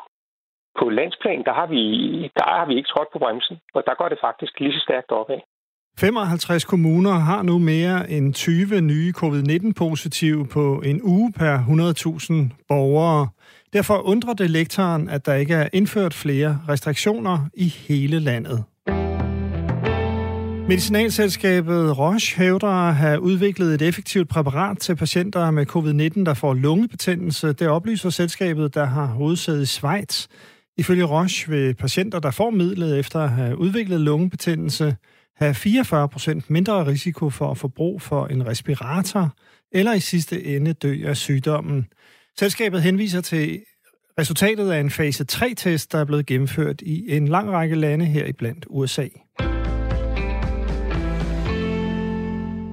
[0.78, 1.82] På landsplan, der har vi,
[2.38, 5.10] der har vi ikke trådt på bremsen, og der går det faktisk lige så stærkt
[5.12, 5.40] opad.
[5.98, 13.28] 55 kommuner har nu mere end 20 nye covid-19-positive på en uge per 100.000 borgere.
[13.72, 18.64] Derfor undrer det lektoren, at der ikke er indført flere restriktioner i hele landet.
[20.68, 26.54] Medicinalselskabet Roche hævder at have udviklet et effektivt præparat til patienter med covid-19, der får
[26.54, 27.52] lungebetændelse.
[27.52, 30.26] Det oplyser selskabet, der har hovedsæde i Schweiz.
[30.78, 34.96] Ifølge Roche vil patienter, der får midlet efter at have udviklet lungebetændelse,
[35.40, 39.34] have 44% mindre risiko for at få brug for en respirator,
[39.72, 41.86] eller i sidste ende dø af sygdommen.
[42.38, 43.60] Selskabet henviser til
[44.18, 48.26] resultatet af en fase 3-test, der er blevet gennemført i en lang række lande her
[48.26, 49.06] i blandt USA.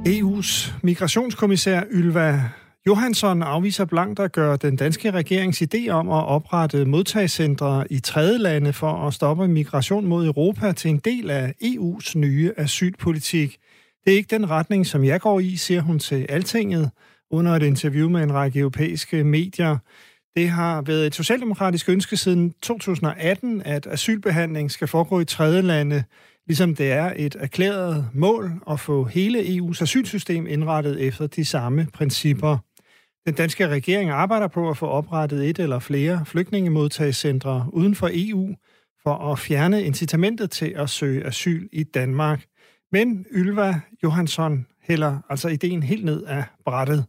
[0.08, 2.50] EU's migrationskommissær Ylva
[2.88, 8.74] Johansson afviser blankt at gøre den danske regerings idé om at oprette modtagscentre i tredjelande
[8.74, 13.58] for at stoppe migration mod Europa til en del af EU's nye asylpolitik.
[14.06, 16.92] Det er ikke den retning, som jeg går i, siger hun til Altinget
[17.32, 19.78] under et interview med en række europæiske medier.
[20.36, 26.04] Det har været et socialdemokratisk ønske siden 2018, at asylbehandling skal foregå i tredjelande,
[26.48, 31.88] ligesom det er et erklæret mål at få hele EU's asylsystem indrettet efter de samme
[31.94, 32.58] principper.
[33.28, 38.56] Den danske regering arbejder på at få oprettet et eller flere flygtningemodtagscentre uden for EU
[39.04, 42.46] for at fjerne incitamentet til at søge asyl i Danmark.
[42.92, 47.06] Men Ylva Johansson hælder altså ideen helt ned af brættet.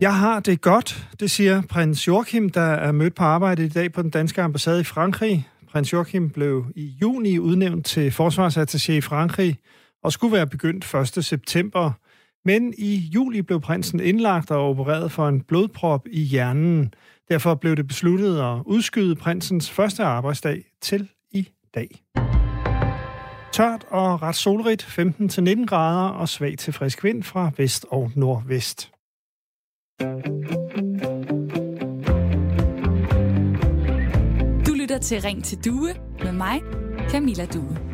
[0.00, 3.92] Jeg har det godt, det siger prins Joachim, der er mødt på arbejde i dag
[3.92, 5.48] på den danske ambassade i Frankrig.
[5.70, 9.58] Prins Joachim blev i juni udnævnt til forsvarsattaché i Frankrig
[10.02, 11.24] og skulle være begyndt 1.
[11.24, 11.92] september.
[12.44, 16.94] Men i juli blev prinsen indlagt og opereret for en blodprop i hjernen.
[17.28, 21.88] Derfor blev det besluttet at udskyde prinsens første arbejdsdag til i dag.
[23.52, 28.90] Tørt og ret solrigt, 15-19 grader og svag til frisk vind fra vest og nordvest.
[34.66, 36.60] Du lytter til Ring til Due med mig,
[37.10, 37.93] Camilla Due.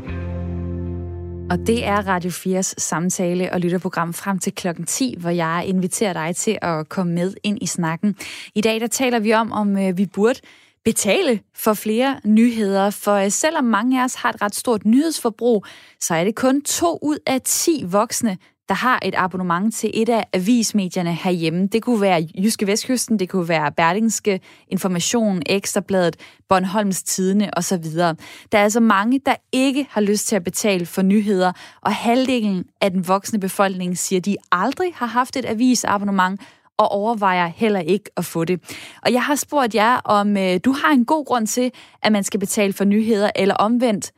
[1.51, 6.13] Og det er Radio 4's samtale- og lytterprogram frem til klokken 10, hvor jeg inviterer
[6.13, 8.17] dig til at komme med ind i snakken.
[8.55, 10.41] I dag der taler vi om, om øh, vi burde
[10.85, 15.65] betale for flere nyheder, for øh, selvom mange af os har et ret stort nyhedsforbrug,
[16.01, 18.39] så er det kun to ud af 10 voksne,
[18.71, 21.67] der har et abonnement til et af avismedierne herhjemme.
[21.67, 26.17] Det kunne være Jyske Vestkysten, det kunne være Berlingske Information, Ekstrabladet,
[26.49, 27.85] Bornholms Tidene osv.
[27.85, 28.15] Der
[28.53, 32.91] er altså mange, der ikke har lyst til at betale for nyheder, og halvdelen af
[32.91, 36.41] den voksne befolkning siger, at de aldrig har haft et avisabonnement,
[36.79, 38.61] og overvejer heller ikke at få det.
[39.03, 42.25] Og jeg har spurgt jer, om øh, du har en god grund til, at man
[42.25, 44.13] skal betale for nyheder, eller omvendt,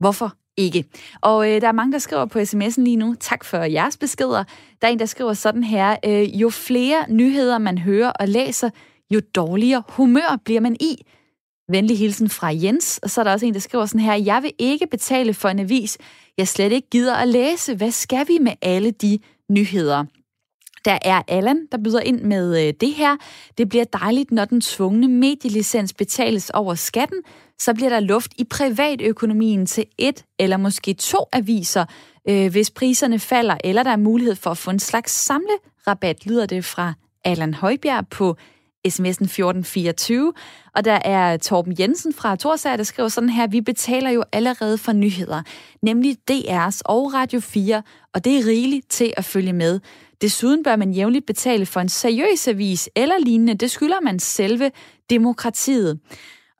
[0.00, 0.84] hvorfor ikke.
[1.20, 3.14] Og øh, der er mange, der skriver på sms'en lige nu.
[3.20, 4.44] Tak for jeres beskeder.
[4.82, 5.96] Der er en, der skriver sådan her.
[6.04, 8.70] Øh, jo flere nyheder man hører og læser,
[9.10, 10.96] jo dårligere humør bliver man i.
[11.68, 12.98] Venlig hilsen fra Jens.
[13.02, 14.14] Og så er der også en, der skriver sådan her.
[14.14, 15.98] Jeg vil ikke betale for en avis,
[16.38, 17.74] jeg slet ikke gider at læse.
[17.74, 19.18] Hvad skal vi med alle de
[19.50, 20.04] nyheder?
[20.86, 23.16] Der er Allan, der byder ind med øh, det her.
[23.58, 27.18] Det bliver dejligt, når den tvungne medielicens betales over skatten,
[27.58, 31.84] så bliver der luft i privatøkonomien til et eller måske to aviser,
[32.28, 36.46] øh, hvis priserne falder, eller der er mulighed for at få en slags samlerabat, lyder
[36.46, 36.94] det fra
[37.24, 38.36] Allan Højbjerg på
[38.88, 40.32] sms'en 1424.
[40.74, 44.78] Og der er Torben Jensen fra Torsager, der skriver sådan her, vi betaler jo allerede
[44.78, 45.42] for nyheder,
[45.82, 47.82] nemlig DR's og Radio 4,
[48.14, 49.80] og det er rigeligt til at følge med.
[50.20, 53.54] Desuden bør man jævnligt betale for en seriøs avis eller lignende.
[53.54, 54.70] Det skylder man selve
[55.10, 56.00] demokratiet.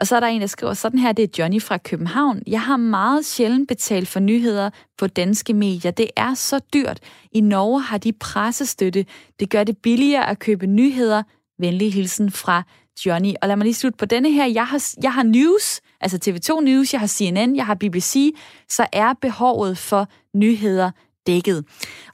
[0.01, 2.43] Og så er der en, der skriver sådan her, det er Johnny fra København.
[2.47, 5.91] Jeg har meget sjældent betalt for nyheder på danske medier.
[5.91, 7.01] Det er så dyrt.
[7.33, 9.07] I Norge har de pressestøtte.
[9.41, 11.23] Det gør det billigere at købe nyheder.
[11.59, 12.63] Venlig hilsen fra
[13.07, 13.33] Johnny.
[13.43, 14.47] Og lad mig lige slutte på denne her.
[14.47, 18.35] Jeg har, jeg har news, altså TV2 News, jeg har CNN, jeg har BBC.
[18.69, 20.91] Så er behovet for nyheder
[21.27, 21.65] dækket.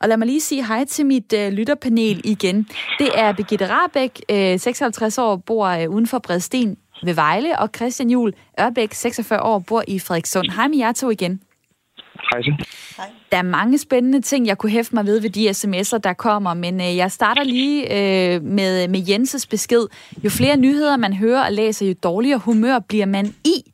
[0.01, 2.68] Og lad mig lige sige hej til mit øh, lytterpanel igen.
[2.98, 7.68] Det er Birgitte Rabeck, øh, 56 år, bor øh, uden for Bredsten ved Vejle, og
[7.77, 10.51] Christian Jul Ørbæk, 46 år, bor i Frederikssund.
[10.51, 11.40] Hej med jer to igen.
[12.96, 13.07] Hej.
[13.33, 16.55] Der er mange spændende ting, jeg kunne hæfte mig ved ved de sms'er, der kommer,
[16.55, 19.87] men øh, jeg starter lige øh, med, med Jenses besked.
[20.25, 23.71] Jo flere nyheder man hører og læser, jo dårligere humør bliver man i.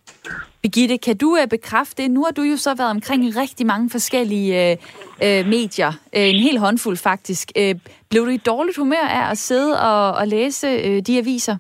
[0.63, 2.11] Birgitte, kan du øh, bekræfte det?
[2.11, 4.77] Nu har du jo så været omkring rigtig mange forskellige øh,
[5.23, 5.93] øh, medier.
[6.13, 7.53] Øh, en hel håndfuld faktisk.
[7.57, 7.75] Øh,
[8.09, 11.57] blev du i dårligt humør af at sidde og, og læse øh, de aviser?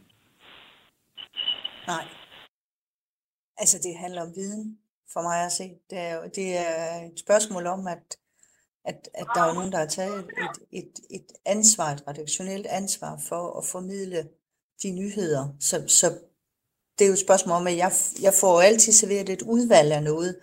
[1.86, 2.04] Nej.
[3.58, 4.78] Altså, det handler om viden
[5.12, 5.70] for mig at se.
[5.90, 8.16] Det er, det er et spørgsmål om, at,
[8.84, 13.20] at, at der er nogen, der har taget et, et, et ansvar, et redaktionelt ansvar
[13.28, 14.28] for at formidle
[14.82, 15.48] de nyheder.
[15.60, 16.18] Så, så
[16.98, 20.02] det er jo et spørgsmål om, at jeg, jeg får altid serveret et udvalg af
[20.02, 20.36] noget.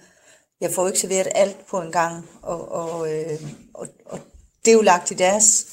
[0.61, 3.41] Jeg får ikke serveret alt på en gang, og, og, øh,
[3.73, 4.19] og, og
[4.65, 5.65] det er jo lagt i deres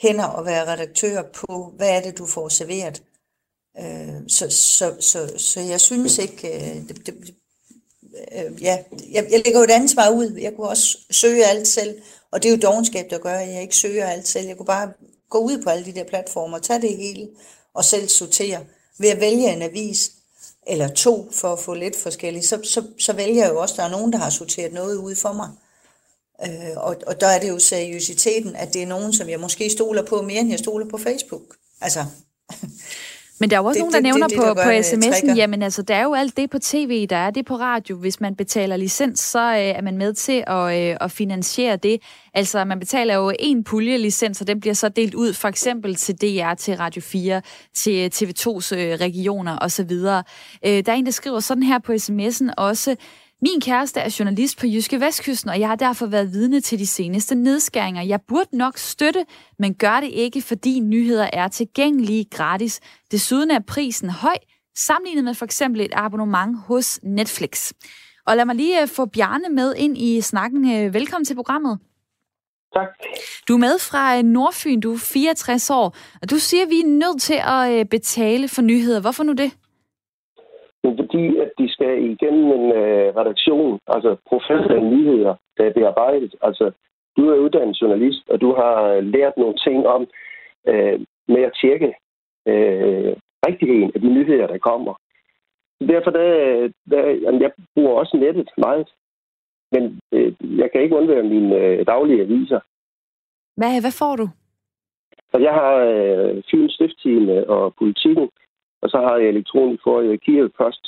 [0.00, 3.02] hænder at være redaktør på, hvad er det, du får serveret.
[3.78, 7.34] Øh, så, så, så, så jeg synes ikke, øh, det, det,
[8.32, 8.78] øh, ja,
[9.12, 10.36] jeg, jeg lægger jo et ansvar ud.
[10.40, 13.62] Jeg kunne også søge alt selv, og det er jo dogenskab, der gør, at jeg
[13.62, 14.46] ikke søger alt selv.
[14.46, 14.92] Jeg kunne bare
[15.30, 17.28] gå ud på alle de der platformer, tage det hele
[17.74, 18.64] og selv sortere.
[18.98, 20.10] Ved at vælge en avis,
[20.66, 23.76] eller to for at få lidt forskelligt, så, så, så vælger jeg jo også, at
[23.76, 25.48] der er nogen, der har sorteret noget ud for mig.
[26.46, 29.70] Øh, og, og der er det jo seriøsiteten, at det er nogen, som jeg måske
[29.70, 31.42] stoler på mere, end jeg stoler på Facebook.
[31.80, 32.04] Altså,
[33.38, 35.36] Men der er jo også det, nogen, der det, nævner det, det, på, på sms'en,
[35.36, 37.96] jamen altså, der er jo alt det på tv, der er det på radio.
[37.96, 42.02] Hvis man betaler licens, så øh, er man med til at, øh, at finansiere det.
[42.34, 45.94] Altså, man betaler jo en pulje licens, og den bliver så delt ud for eksempel
[45.94, 47.42] til DR, til Radio 4,
[47.74, 49.90] til TV2's øh, regioner osv.
[49.90, 52.96] Øh, der er en, der skriver sådan her på sms'en også,
[53.44, 56.86] min kæreste er journalist på Jyske Vestkysten, og jeg har derfor været vidne til de
[56.86, 58.02] seneste nedskæringer.
[58.02, 59.24] Jeg burde nok støtte,
[59.58, 62.80] men gør det ikke, fordi nyheder er tilgængelige gratis.
[63.10, 64.36] Desuden er prisen høj,
[64.76, 67.72] sammenlignet med for eksempel et abonnement hos Netflix.
[68.26, 70.76] Og lad mig lige øh, få Bjarne med ind i snakken.
[70.76, 71.78] Øh, velkommen til programmet.
[72.74, 72.88] Tak.
[73.48, 76.80] Du er med fra øh, Nordfyn, du er 64 år, og du siger, at vi
[76.80, 79.00] er nødt til at betale for nyheder.
[79.00, 79.52] Hvorfor nu det?
[80.84, 86.34] Men fordi, at de skal igennem en øh, redaktion, altså professionelle nyheder, der er bearbejdet.
[86.42, 86.72] Altså,
[87.16, 90.02] du er uddannet journalist, og du har lært nogle ting om
[90.68, 91.94] øh, med at tjekke
[92.48, 93.12] øh,
[93.46, 94.94] rigtigheden af de nyheder, der kommer.
[95.80, 96.28] Derfor der,
[96.90, 98.88] der, jamen, jeg bruger også nettet meget,
[99.72, 102.60] men øh, jeg kan ikke undvære mine øh, daglige aviser.
[103.56, 104.28] Hvad, hvad får du?
[105.30, 108.30] Så jeg har øh, Fyns Stifttime og Politikken,
[108.84, 110.84] og så har jeg elektronik for øh, Kiev Post.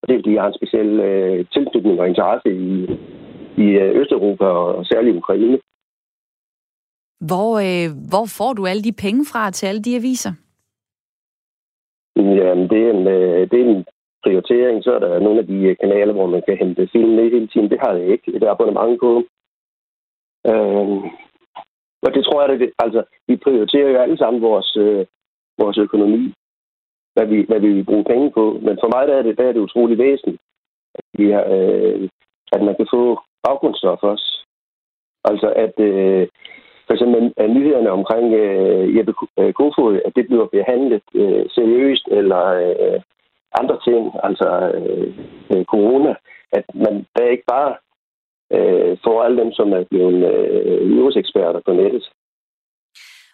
[0.00, 2.70] Og det er, fordi jeg har en speciel øh, tilknytning og interesse i,
[3.64, 5.58] i øh, Østeuropa og særligt Ukraine.
[7.28, 10.32] Hvor, øh, hvor får du alle de penge fra til alle de aviser?
[12.16, 13.84] Jamen, det er en, øh, det er en
[14.24, 14.84] prioritering.
[14.84, 17.70] Så er der nogle af de kanaler, hvor man kan hente film med hele tiden.
[17.70, 19.12] Det har jeg ikke et abonnement på.
[20.50, 20.98] Øh,
[22.04, 25.06] og det tror jeg, det, altså, vi prioriterer jo alle sammen vores, øh,
[25.58, 26.34] vores økonomi,
[27.18, 28.44] hvad vi, hvad vi vil bruge penge på.
[28.66, 30.40] Men for mig der er det, der er det utrolig væsentligt,
[30.94, 32.08] at, vi har, øh,
[32.52, 34.28] at man kan få baggrundsstof også.
[35.24, 36.28] Altså at øh,
[36.86, 42.06] for eksempel at nyhederne omkring øh, Jeppe øh, Kofod, at det bliver behandlet øh, seriøst,
[42.10, 43.00] eller øh,
[43.60, 44.48] andre ting, altså
[44.78, 45.08] øh,
[45.52, 46.14] øh corona,
[46.52, 47.74] at man der ikke bare
[48.56, 52.04] øh, får alle dem, som er blevet øh, nyhedseksperter på nettet.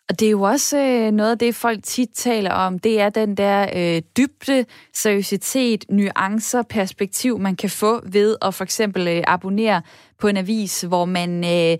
[0.09, 2.78] Og det er jo også øh, noget af det, folk tit taler om.
[2.78, 8.64] Det er den der øh, dybde, seriøsitet, nuancer, perspektiv, man kan få ved at for
[8.64, 9.82] eksempel øh, abonnere
[10.18, 11.78] på en avis, hvor man øh,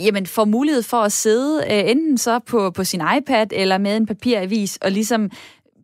[0.00, 3.96] jamen, får mulighed for at sidde øh, enten så på, på sin iPad eller med
[3.96, 5.30] en papiravis og ligesom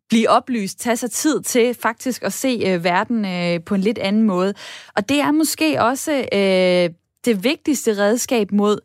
[0.08, 3.98] blive oplyst, tage sig tid til faktisk at se øh, verden øh, på en lidt
[3.98, 4.54] anden måde.
[4.96, 6.90] Og det er måske også øh,
[7.24, 8.78] det vigtigste redskab mod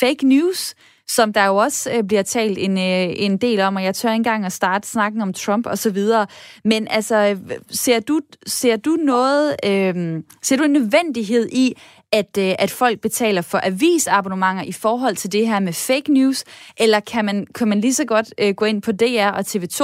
[0.00, 0.74] fake news,
[1.08, 4.08] som der jo også øh, bliver talt en, øh, en del om, og jeg tør
[4.08, 6.26] ikke engang at starte snakken om Trump og så videre.
[6.64, 7.38] Men altså,
[7.68, 11.74] ser du, ser du noget, øh, ser du en nødvendighed i,
[12.12, 16.44] at, øh, at folk betaler for avisabonnementer i forhold til det her med fake news,
[16.80, 19.80] eller kan man, kan man lige så godt øh, gå ind på DR og TV2,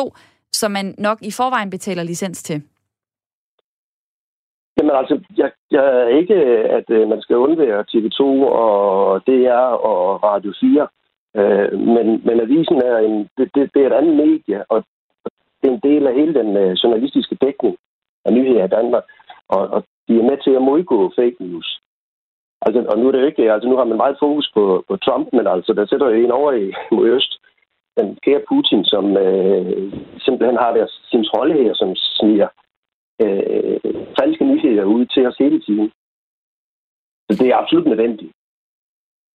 [0.53, 2.63] som man nok i forvejen betaler licens til?
[4.77, 6.35] Jamen altså, jeg, jeg er ikke,
[6.79, 8.23] at øh, man skal undvære TV2
[8.65, 10.89] og DR og Radio 4.
[11.37, 14.85] Øh, men, men avisen er, en, det, det, det er et andet medie, og
[15.59, 17.77] det er en del af hele den øh, journalistiske dækning
[18.25, 19.05] af nyheder i Danmark.
[19.49, 21.81] Og, og de er med til at modgå fake news.
[22.67, 24.97] Altså, og nu er det jo ikke, altså nu har man meget fokus på, på
[24.97, 27.33] Trump, men altså der sætter jo en over i mod øst,
[27.99, 29.93] den kære Putin, som øh,
[30.25, 32.49] simpelthen har deres, sin rolle her, som sniger
[33.23, 33.81] øh,
[34.19, 35.93] falske nyheder ud til os hele tiden.
[37.31, 38.33] Så det er absolut nødvendigt.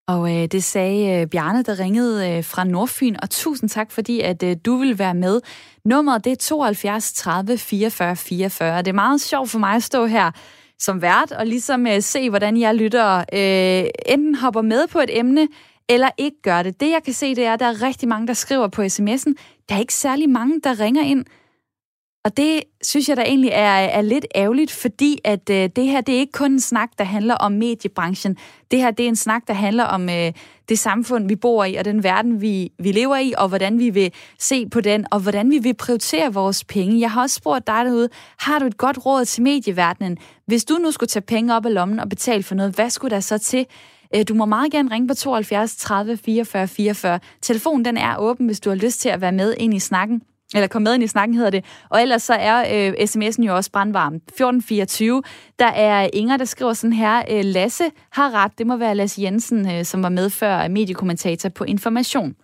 [0.07, 4.21] Og øh, det sagde øh, Bjarne, der ringede øh, fra Nordfyn, og tusind tak, fordi
[4.21, 5.41] at øh, du vil være med.
[5.85, 8.77] Nummeret det er 72 30 44 44.
[8.77, 10.31] Det er meget sjovt for mig at stå her
[10.79, 15.19] som vært og ligesom øh, se, hvordan jeg lytter øh, enten hopper med på et
[15.19, 15.47] emne,
[15.89, 16.79] eller ikke gør det.
[16.79, 19.33] Det, jeg kan se, det er, at der er rigtig mange, der skriver på sms'en.
[19.69, 21.25] Der er ikke særlig mange, der ringer ind.
[22.27, 26.01] Og det synes jeg da egentlig er, er lidt ærgerligt, fordi at øh, det her
[26.01, 28.37] det er ikke kun en snak, der handler om mediebranchen.
[28.71, 30.33] Det her det er en snak, der handler om øh,
[30.69, 33.89] det samfund, vi bor i, og den verden, vi, vi lever i, og hvordan vi
[33.89, 36.99] vil se på den, og hvordan vi vil prioritere vores penge.
[36.99, 40.17] Jeg har også spurgt dig derude, har du et godt råd til medieverdenen?
[40.45, 43.15] Hvis du nu skulle tage penge op af lommen og betale for noget, hvad skulle
[43.15, 43.65] der så til?
[44.15, 47.19] Øh, du må meget gerne ringe på 72 30 44 44.
[47.41, 50.21] Telefonen den er åben, hvis du har lyst til at være med ind i snakken.
[50.53, 51.65] Eller kom med ind i snakken, hedder det.
[51.89, 54.13] Og ellers så er øh, sms'en jo også brandvarm.
[54.15, 55.23] 1424.
[55.59, 57.23] Der er Inger, der skriver sådan her.
[57.31, 58.51] Øh, Lasse har ret.
[58.57, 62.35] Det må være Lasse Jensen, øh, som var med før mediekommentator på Information.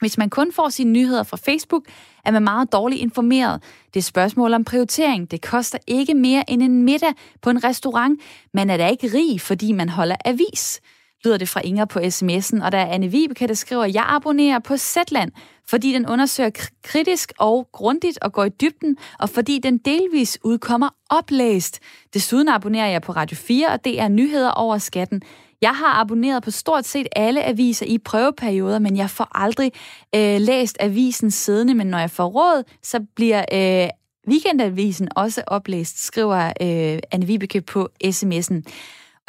[0.00, 1.82] Hvis man kun får sine nyheder fra Facebook,
[2.24, 3.62] er man meget dårligt informeret.
[3.94, 5.30] Det er spørgsmål om prioritering.
[5.30, 8.20] Det koster ikke mere end en middag på en restaurant.
[8.54, 10.80] Man er da ikke rig, fordi man holder avis
[11.24, 12.64] lyder det fra Inger på sms'en.
[12.64, 15.32] Og der er Anne Vibeke, der skriver, jeg abonnerer på Zetland,
[15.68, 16.50] fordi den undersøger
[16.82, 21.80] kritisk og grundigt og går i dybden, og fordi den delvis udkommer oplæst.
[22.14, 25.22] Desuden abonnerer jeg på Radio 4, og det er nyheder over skatten.
[25.62, 29.72] Jeg har abonneret på stort set alle aviser i prøveperioder, men jeg får aldrig
[30.14, 33.88] øh, læst avisen siddende, men når jeg får råd, så bliver øh,
[34.28, 38.62] weekendavisen også oplæst, skriver øh, Anne Vibeke på sms'en.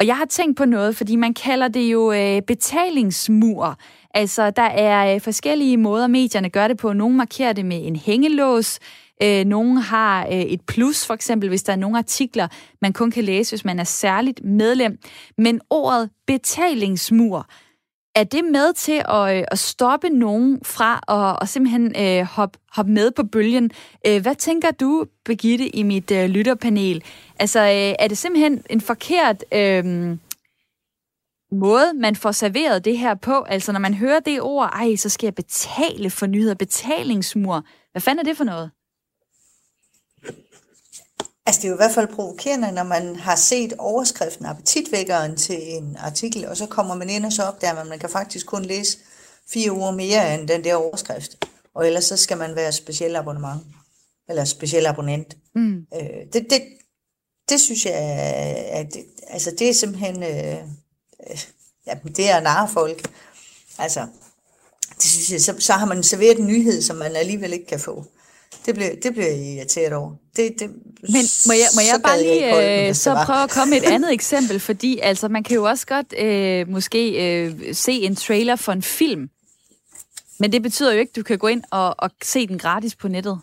[0.00, 3.78] Og jeg har tænkt på noget, fordi man kalder det jo øh, betalingsmur.
[4.14, 6.92] Altså, der er øh, forskellige måder, medierne gør det på.
[6.92, 8.78] Nogle markerer det med en hængelås,
[9.22, 12.48] øh, nogle har øh, et plus, for eksempel, hvis der er nogle artikler,
[12.82, 14.98] man kun kan læse, hvis man er særligt medlem.
[15.38, 17.46] Men ordet betalingsmur,
[18.16, 22.58] er det med til at, øh, at stoppe nogen fra at, at simpelthen øh, hoppe
[22.70, 23.70] hop med på bølgen?
[24.06, 27.04] Øh, hvad tænker du, Begitte, i mit øh, lytterpanel?
[27.38, 29.84] Altså, øh, er det simpelthen en forkert øh,
[31.52, 33.42] måde, man får serveret det her på?
[33.42, 37.64] Altså, når man hører det ord, ej, så skal jeg betale for nyheder, betalingsmur.
[37.92, 38.70] Hvad fanden er det for noget?
[41.46, 45.76] Altså, det er jo i hvert fald provokerende, når man har set overskriften, appetitvækkeren til
[45.76, 48.64] en artikel, og så kommer man ind og så opdager at man kan faktisk kun
[48.64, 48.98] læse
[49.48, 51.46] fire uger mere end den der overskrift.
[51.74, 53.60] Og ellers så skal man være speciel abonnement,
[54.28, 55.36] eller speciel abonnent.
[55.54, 55.86] Mm.
[55.94, 56.62] Øh, det, det,
[57.48, 60.56] det synes jeg, at det, altså det er simpelthen, øh,
[61.30, 61.44] øh,
[61.86, 63.10] ja, det er narre folk.
[63.78, 64.06] Altså,
[64.96, 67.80] det synes jeg, så, så har man serveret en nyhed, som man alligevel ikke kan
[67.80, 68.04] få.
[68.66, 70.12] Det bliver, det bliver jeg irriteret over.
[70.36, 70.70] Det, det,
[71.02, 73.24] Men må jeg, må jeg bare lige øh, hvis så var.
[73.24, 76.68] prøve at komme med et andet eksempel, fordi altså, man kan jo også godt øh,
[76.68, 79.30] måske øh, se en trailer for en film,
[80.38, 82.94] men det betyder jo ikke, at du kan gå ind og, og se den gratis
[82.94, 83.40] på nettet.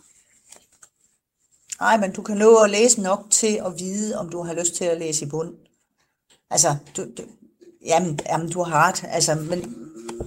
[1.80, 4.76] Nej, men du kan nå at læse nok til at vide, om du har lyst
[4.76, 5.54] til at læse i bund.
[6.49, 7.24] Altså, du, du,
[7.86, 9.04] jamen, jamen, du har ret.
[9.08, 9.76] Altså, men,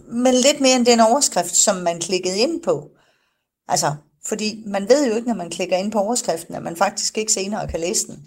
[0.09, 2.91] men lidt mere end den overskrift, som man klikkede ind på.
[3.69, 3.95] Altså,
[4.27, 7.33] fordi man ved jo ikke, når man klikker ind på overskriften, at man faktisk ikke
[7.33, 8.27] senere kan læse den.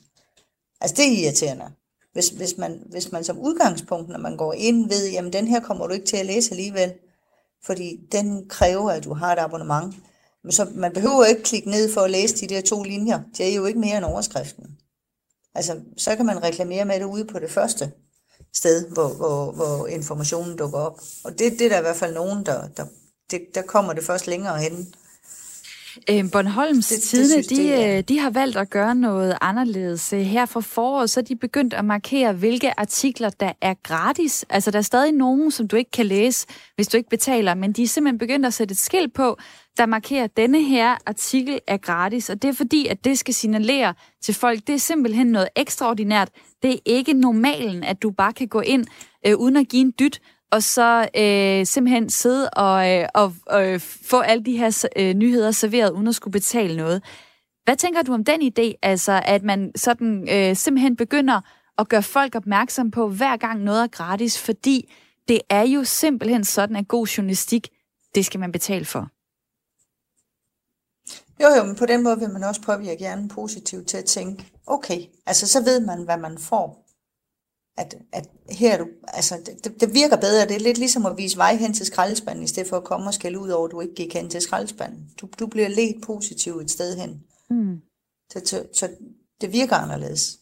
[0.82, 1.66] Altså, det er irriterende.
[2.14, 5.60] Hvis, hvis, man, hvis man som udgangspunkt, når man går ind, ved, jamen den her
[5.60, 6.94] kommer du ikke til at læse alligevel,
[7.66, 9.96] fordi den kræver, at du har et abonnement.
[10.44, 13.22] Men så man behøver ikke klikke ned for at læse de der to linjer.
[13.38, 14.66] Det er jo ikke mere end overskriften.
[15.56, 17.92] Altså, så kan man reklamere med det ude på det første
[18.54, 21.02] sted, hvor, hvor, hvor informationen dukker op.
[21.24, 22.86] Og det, det er der i hvert fald nogen, der, der,
[23.32, 24.94] det, der kommer det først længere hen.
[26.10, 30.14] Øh, Bornholms Det- Tidene, de, øh, de har valgt at gøre noget anderledes.
[30.14, 34.46] Øh, Her for foråret, så er de begyndt at markere, hvilke artikler, der er gratis.
[34.50, 37.72] Altså, der er stadig nogen, som du ikke kan læse, hvis du ikke betaler, men
[37.72, 39.38] de er simpelthen begyndt at sætte et skilt på,
[39.78, 42.30] der markerer, at denne her artikel er gratis.
[42.30, 46.30] Og det er fordi, at det skal signalere til folk, det er simpelthen noget ekstraordinært.
[46.64, 48.86] Det er ikke normalen, at du bare kan gå ind,
[49.28, 50.20] øh, uden at give en dyt,
[50.52, 55.52] og så øh, simpelthen sidde og, øh, og øh, få alle de her øh, nyheder
[55.52, 57.04] serveret, uden at skulle betale noget.
[57.64, 61.42] Hvad tænker du om den idé, altså at man sådan øh, simpelthen begynder
[61.78, 64.94] at gøre folk opmærksom på, hver gang noget er gratis, fordi
[65.28, 67.68] det er jo simpelthen sådan, at god journalistik,
[68.16, 69.10] det skal man betale for.
[71.44, 74.52] Jo, jo, men på den måde vil man også påvirke hjernen positivt til at tænke,
[74.68, 76.89] okay, altså så ved man, hvad man får.
[77.80, 81.18] At, at her er du, altså det, det virker bedre, det er lidt ligesom at
[81.18, 83.72] vise vej hen til skraldespanden, i stedet for at komme og skælde ud over, at
[83.72, 85.10] du ikke gik hen til skraldespanden.
[85.22, 87.22] Du, du bliver ledt positivt et sted hen.
[87.50, 87.82] Mm.
[88.32, 88.90] Så, så, så
[89.42, 90.40] det virker anderledes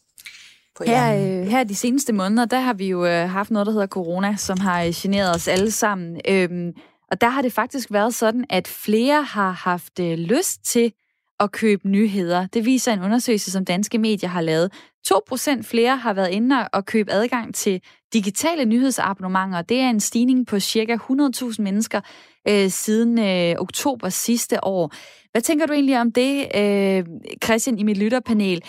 [0.86, 3.86] Her, øh, her de seneste måneder, der har vi jo øh, haft noget, der hedder
[3.86, 6.20] corona, som har øh, generet os alle sammen.
[6.28, 6.72] Øhm,
[7.10, 10.92] og der har det faktisk været sådan, at flere har haft øh, lyst til
[11.40, 12.46] at købe nyheder.
[12.46, 14.72] Det viser en undersøgelse, som danske medier har lavet.
[15.12, 17.80] 2% flere har været inde og købe adgang til
[18.12, 19.62] digitale nyhedsabonnementer.
[19.62, 22.00] Det er en stigning på cirka 100.000 mennesker
[22.48, 24.92] øh, siden øh, oktober sidste år.
[25.32, 27.04] Hvad tænker du egentlig om det, øh,
[27.44, 28.62] Christian, i mit lytterpanel?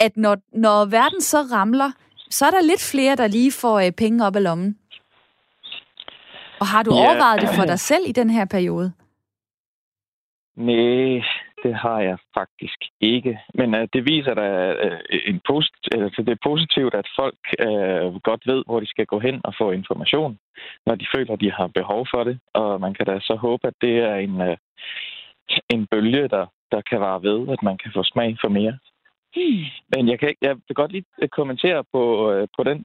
[0.00, 1.90] At når, når verden så ramler,
[2.30, 4.76] så er der lidt flere, der lige får øh, penge op af lommen.
[6.60, 7.00] Og har du Ja.
[7.00, 8.92] overvejet det for dig selv i den her periode?
[10.56, 11.22] Nej,
[11.62, 13.40] det har jeg faktisk ikke.
[13.54, 14.46] Men uh, det viser da
[14.86, 14.98] uh,
[15.30, 19.18] en posit- altså, det er positivt, at folk uh, godt ved, hvor de skal gå
[19.18, 20.38] hen og få information,
[20.86, 22.38] når de føler, de har behov for det.
[22.54, 24.56] Og man kan da så håbe, at det er en, uh,
[25.74, 28.78] en bølge, der, der kan vare ved, at man kan få smag for mere.
[29.36, 29.64] Hmm.
[29.94, 31.04] Men jeg, kan ikke, jeg vil godt lige
[31.38, 32.02] kommentere på,
[32.56, 32.84] på den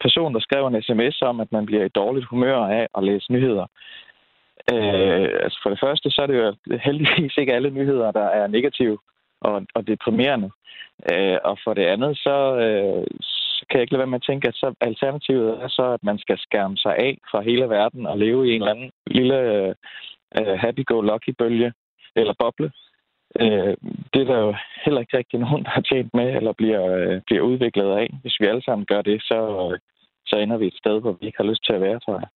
[0.00, 3.32] person, der skrev en sms om, at man bliver i dårligt humør af at læse
[3.32, 3.66] nyheder.
[4.72, 6.54] Øh, altså for det første, så er det jo
[6.86, 8.98] heldigvis ikke alle nyheder, der er negative
[9.40, 10.50] og, og deprimerende.
[11.12, 14.28] Øh, og for det andet, så, øh, så kan jeg ikke lade være med at
[14.28, 18.06] tænke, at så alternativet er så, at man skal skærme sig af fra hele verden
[18.06, 19.38] og leve i en eller anden lille
[20.38, 21.72] øh, happy-go-lucky-bølge
[22.16, 22.72] eller boble.
[23.40, 23.76] Øh,
[24.12, 24.54] det er der jo
[24.84, 28.08] heller ikke rigtig nogen, der har tjent med eller bliver, øh, bliver udviklet af.
[28.22, 29.78] Hvis vi alle sammen gør det, så, øh,
[30.26, 32.28] så ender vi et sted, hvor vi ikke har lyst til at være, tror jeg.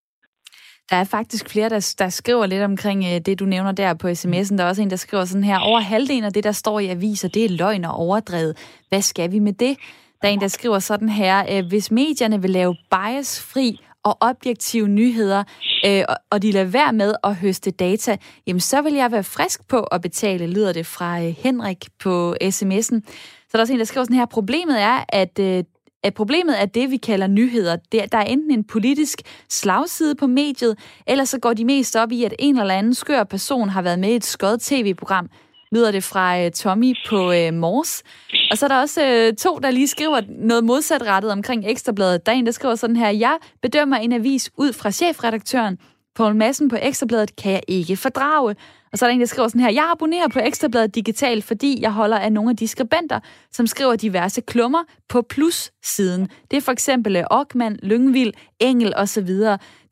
[0.90, 4.08] Der er faktisk flere, der, der skriver lidt omkring øh, det, du nævner der på
[4.08, 4.56] sms'en.
[4.56, 6.86] Der er også en, der skriver sådan her, over halvdelen af det, der står i
[6.86, 8.56] aviser, det er løgn og overdrevet.
[8.88, 9.76] Hvad skal vi med det?
[10.22, 14.88] Der er en, der skriver sådan her, øh, hvis medierne vil lave biasfri og objektive
[14.88, 15.44] nyheder,
[15.86, 18.16] øh, og, og de lader være med at høste data,
[18.46, 22.34] jamen så vil jeg være frisk på at betale, lyder det fra øh, Henrik på
[22.44, 23.00] sms'en.
[23.48, 25.64] Så der er også en, der skriver sådan her, problemet er, at øh,
[26.02, 27.76] at problemet er det, vi kalder nyheder.
[27.92, 32.12] Det, der er enten en politisk slagside på mediet, eller så går de mest op
[32.12, 35.28] i, at en eller anden skør person har været med i et skød tv-program,
[35.72, 38.02] lyder det fra uh, Tommy på uh, Mors.
[38.50, 42.26] Og så er der også uh, to, der lige skriver noget modsatrettet omkring Ekstrabladet.
[42.26, 45.78] Der er en, der skriver sådan her, jeg bedømmer en avis ud fra chefredaktøren.
[46.14, 48.56] Poul Madsen på Ekstrabladet kan jeg ikke fordrage.
[48.92, 51.78] Og så er der en, der skriver sådan her, jeg abonnerer på Ekstrabladet Digital, fordi
[51.80, 53.20] jeg holder af nogle af de skribenter,
[53.52, 56.28] som skriver diverse klummer på plus-siden.
[56.50, 59.28] Det er for eksempel øh, Ockmann, Lyngvild, Engel osv.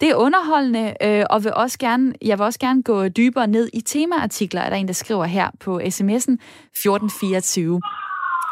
[0.00, 3.68] Det er underholdende, øh, og vil også gerne, jeg vil også gerne gå dybere ned
[3.72, 7.80] i temaartikler, er der en, der skriver her på sms'en 1424.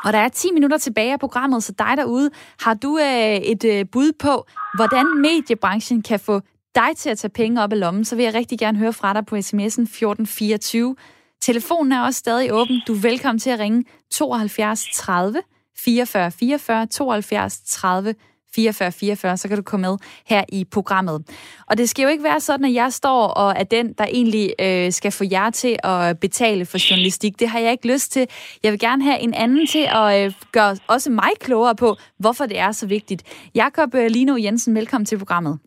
[0.05, 2.31] Og der er 10 minutter tilbage af programmet, så dig derude,
[2.61, 6.41] har du øh, et øh, bud på, hvordan mediebranchen kan få
[6.77, 9.13] dig til at tage penge op af lommen, så vil jeg rigtig gerne høre fra
[9.13, 10.97] dig på sms'en 1424.
[11.43, 12.83] Telefonen er også stadig åben.
[12.87, 15.43] Du er velkommen til at ringe 72 30
[15.79, 18.15] 44 44 72 30
[18.55, 19.97] 44 44, så kan du komme med
[20.27, 21.25] her i programmet.
[21.67, 24.53] Og det skal jo ikke være sådan, at jeg står og er den, der egentlig
[24.61, 27.41] øh, skal få jer til at betale for journalistik.
[27.41, 28.27] Det har jeg ikke lyst til.
[28.63, 32.47] Jeg vil gerne have en anden til at øh, gøre også mig klogere på, hvorfor
[32.47, 33.23] det er så vigtigt.
[33.55, 35.59] Jakob øh, Lino Jensen, velkommen til programmet.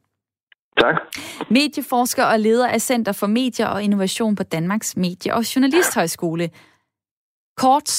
[0.79, 0.95] Tak.
[1.49, 6.49] Medieforsker og leder af Center for Medier og Innovation på Danmarks Medie- og Journalisthøjskole.
[7.57, 7.89] Kort,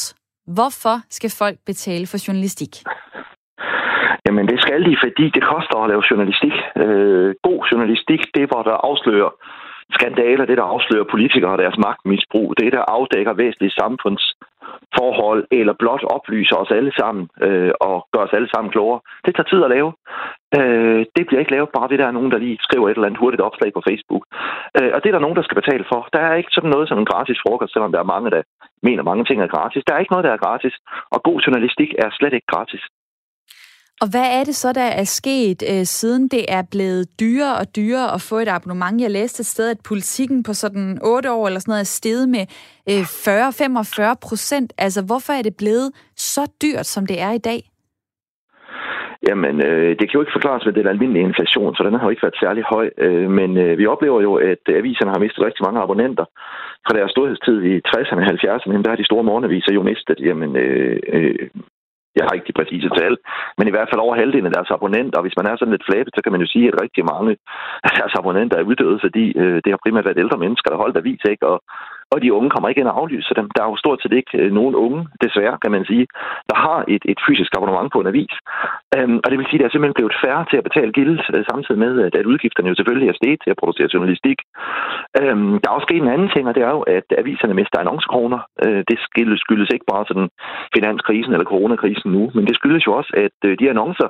[0.56, 2.72] hvorfor skal folk betale for journalistik?
[4.26, 6.54] Jamen det skal de, fordi det koster at lave journalistik.
[6.82, 9.30] Øh, god journalistik, det hvor der afslører
[9.96, 13.76] skandaler, det der afslører politikere og deres magtmisbrug, det der afdækker væsentlige
[14.98, 19.00] forhold, eller blot oplyser os alle sammen øh, og gør os alle sammen klogere.
[19.24, 19.90] Det tager tid at lave.
[20.58, 23.08] Øh, det bliver ikke lavet bare ved, der er nogen, der lige skriver et eller
[23.08, 24.24] andet hurtigt opslag på Facebook.
[24.78, 26.00] Øh, og det er der nogen, der skal betale for.
[26.12, 28.42] Der er ikke sådan noget som en gratis frokost, selvom der er mange, der
[28.82, 29.82] mener, mange ting er gratis.
[29.86, 30.74] Der er ikke noget, der er gratis.
[31.14, 32.82] Og god journalistik er slet ikke gratis.
[34.02, 37.66] Og hvad er det så, der er sket, øh, siden det er blevet dyrere og
[37.76, 39.00] dyrere at få et abonnement?
[39.00, 42.28] Jeg læste et sted, at politikken på sådan 8 år eller sådan noget er steget
[42.36, 42.44] med
[42.90, 43.02] øh,
[44.12, 44.72] 40-45 procent.
[44.78, 47.60] Altså, hvorfor er det blevet så dyrt, som det er i dag?
[49.28, 52.14] Jamen, øh, det kan jo ikke forklares med den almindelige inflation, så den har jo
[52.14, 52.86] ikke været særlig høj.
[53.04, 56.24] Øh, men øh, vi oplever jo, at aviserne har mistet rigtig mange abonnenter.
[56.84, 60.56] Fra deres storhedstid i 60'erne og 70'erne, der har de store morgenaviser jo mistet jamen,
[60.56, 61.48] øh, øh,
[62.16, 63.14] jeg har ikke de præcise tal,
[63.58, 65.18] men i hvert fald over halvdelen af deres abonnenter.
[65.18, 67.30] Og hvis man er sådan lidt flabet, så kan man jo sige, at rigtig mange
[67.88, 71.00] af deres abonnenter er uddøde, fordi øh, det har primært været ældre mennesker, der holdt
[71.00, 71.46] avis, ikke?
[71.52, 71.56] Og,
[72.12, 73.46] og de unge kommer ikke ind og aflyser dem.
[73.56, 76.06] Der er jo stort set ikke øh, nogen unge, desværre kan man sige,
[76.50, 78.34] der har et, et fysisk abonnement på en avis.
[78.96, 81.20] Øhm, og det vil sige, at der er simpelthen blevet færre til at betale gildet,
[81.34, 84.38] øh, samtidig med, øh, at, udgifterne jo selvfølgelig er steget til at producere journalistik.
[85.20, 87.78] Øhm, der er også sket en anden ting, og det er jo, at aviserne mister
[87.78, 88.40] annoncekroner.
[88.64, 90.28] Øh, det skyldes, skyldes ikke bare sådan
[90.76, 94.08] finanskrisen eller coronakrisen nu, men det skyldes jo også, at de annoncer,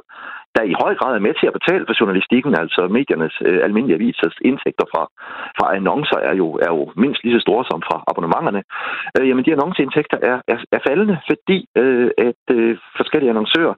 [0.56, 3.98] der i høj grad er med til at betale for journalistikken, altså mediernes øh, almindelige
[3.98, 5.02] avisers indtægter fra,
[5.58, 8.62] fra annoncer, er jo, er jo mindst lige så store som fra abonnementerne.
[9.16, 13.74] Øh, jamen, de annonceindtægter er, er, er faldende, fordi øh, at øh, forskellige annoncører,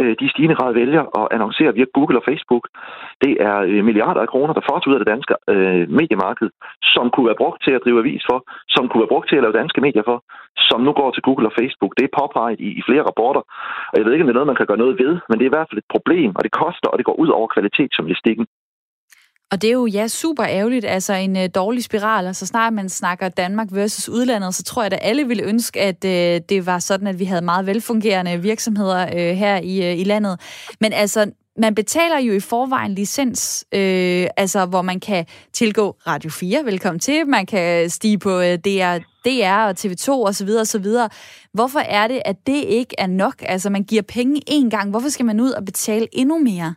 [0.00, 2.64] øh, de i stigende grad vælger at annoncere via Google og Facebook.
[3.24, 6.48] Det er øh, milliarder af kroner, der får ud af det danske øh, mediemarked,
[6.94, 8.38] som kunne være brugt til at drive avis for,
[8.74, 10.18] som kunne være brugt til at lave danske medier for,
[10.68, 11.92] som nu går til Google og Facebook.
[11.98, 13.42] Det er påpeget i, i flere rapporter,
[13.90, 15.44] og jeg ved ikke, om det er noget, man kan gøre noget ved, men det
[15.44, 17.48] er i hvert fald et problem, problem, og det koster, og det går ud over
[17.54, 18.46] kvalitetsjournalistikken.
[19.52, 22.26] Og det er jo ja, super ærgerligt, altså en øh, dårlig spiral.
[22.26, 26.04] Altså snart man snakker Danmark versus udlandet, så tror jeg, at alle ville ønske, at
[26.04, 30.04] øh, det var sådan, at vi havde meget velfungerende virksomheder øh, her i, øh, i
[30.04, 30.40] landet.
[30.80, 36.30] Men altså, man betaler jo i forvejen licens, øh, altså hvor man kan tilgå Radio
[36.30, 40.48] 4, velkommen til, man kan stige på øh, DR, DR og TV2 osv.
[40.60, 40.86] osv.
[41.52, 43.34] Hvorfor er det, at det ikke er nok?
[43.40, 46.74] Altså man giver penge én gang, hvorfor skal man ud og betale endnu mere?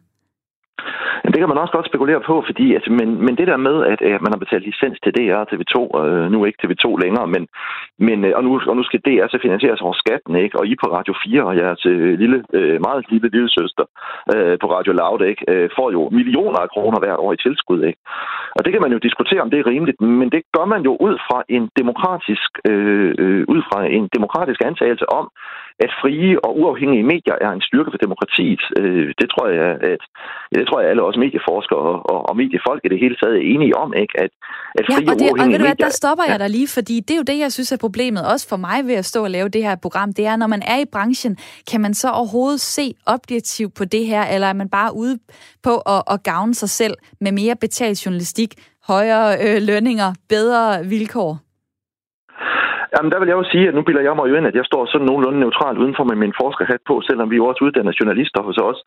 [1.24, 4.02] Det kan man også godt spekulere på, fordi altså, men, men det der med, at
[4.02, 7.44] at man har betalt licens til DR og TV2, øh, nu ikke TV2 længere, men,
[8.08, 10.60] men øh, og, nu, og nu skal DR så finansieres over skatten, ikke?
[10.60, 13.86] og I på Radio 4 og jeres øh, lille, øh, meget lille lille søster
[14.34, 15.44] øh, på Radio Loud, ikke?
[15.52, 17.80] Øh, får jo millioner af kroner hvert år i tilskud.
[17.90, 18.00] Ikke?
[18.58, 20.94] Og det kan man jo diskutere, om det er rimeligt, men det gør man jo
[21.08, 25.26] ud fra en demokratisk, øh, øh, ud fra en demokratisk antagelse om,
[25.86, 28.64] at frie og uafhængige medier er en styrke for demokratiet.
[28.80, 30.02] Øh, det tror jeg, at
[30.56, 33.46] det tror jeg alle også medieforskere og, og, og mediefolk i det hele taget er
[33.54, 34.14] enige om, ikke?
[34.24, 34.32] At,
[34.80, 36.68] at frie ja, og, det, og, og ved du hvad, der stopper jeg dig lige,
[36.78, 39.20] fordi det er jo det, jeg synes er problemet, også for mig ved at stå
[39.24, 41.38] og lave det her program, det er, når man er i branchen,
[41.72, 45.20] kan man så overhovedet se objektivt på det her, eller er man bare ude
[45.64, 48.54] på at, at gavne sig selv med mere betalt journalistik,
[48.88, 51.47] højere øh, lønninger, bedre vilkår?
[52.94, 54.66] Jamen, der vil jeg jo sige, at nu bilder jeg mig jo ind, at jeg
[54.72, 58.42] står sådan nogenlunde neutralt udenfor med min forskerhat på, selvom vi jo også uddanner journalister
[58.48, 58.80] hos os.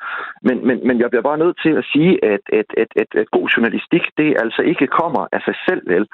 [0.46, 3.26] Men, men, men jeg bliver bare nødt til at sige, at, at, at, at, at
[3.36, 6.04] god journalistik, det altså ikke kommer af sig selv, vel?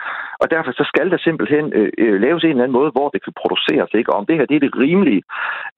[0.42, 3.20] Og derfor så skal der simpelthen øh, øh, laves en eller anden måde, hvor det
[3.24, 4.12] kan produceres, ikke?
[4.12, 5.22] Og om det her det er det rimelige,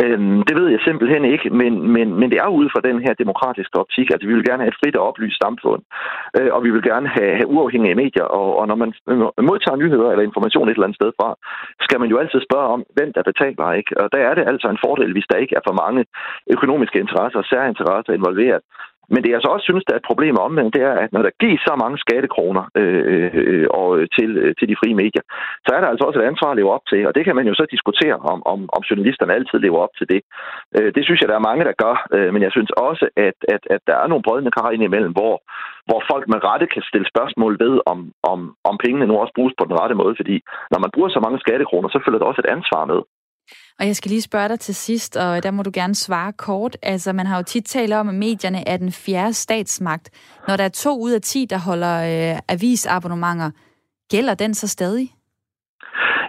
[0.05, 3.15] øh, det ved jeg simpelthen ikke, men, men, men det er ud fra den her
[3.23, 4.07] demokratiske optik.
[4.13, 5.83] Altså, vi vil gerne have et frit og oplyst samfund,
[6.39, 8.91] øh, og vi vil gerne have, have uafhængige medier, og, og når man
[9.51, 11.29] modtager nyheder eller information et eller andet sted fra,
[11.85, 14.01] skal man jo altid spørge om, hvem der betaler, ikke?
[14.01, 16.05] Og der er det altså en fordel, hvis der ikke er for mange
[16.55, 18.63] økonomiske interesser og særinteresser involveret.
[19.13, 21.23] Men det jeg så også synes, der er et problem omvendt, det er, at når
[21.27, 25.25] der gives så mange skattekroner øh, øh, øh, og til, øh, til de frie medier,
[25.67, 27.47] så er der altså også et ansvar at leve op til, og det kan man
[27.51, 30.21] jo så diskutere, om, om, om journalisterne altid lever op til det.
[30.77, 33.39] Øh, det synes jeg, der er mange, der gør, øh, men jeg synes også, at,
[33.55, 35.35] at, at der er nogle brødende kar imellem, hvor,
[35.89, 37.99] hvor folk med rette kan stille spørgsmål ved, om,
[38.33, 38.39] om,
[38.71, 40.37] om pengene nu også bruges på den rette måde, fordi
[40.73, 43.01] når man bruger så mange skattekroner, så følger der også et ansvar med.
[43.79, 46.77] Og jeg skal lige spørge dig til sidst, og der må du gerne svare kort.
[46.83, 50.11] Altså, man har jo tit talt om, at medierne er den fjerde statsmagt.
[50.49, 53.51] Når der er to ud af ti, der holder øh, avisabonnementer,
[54.11, 55.15] gælder den så stadig?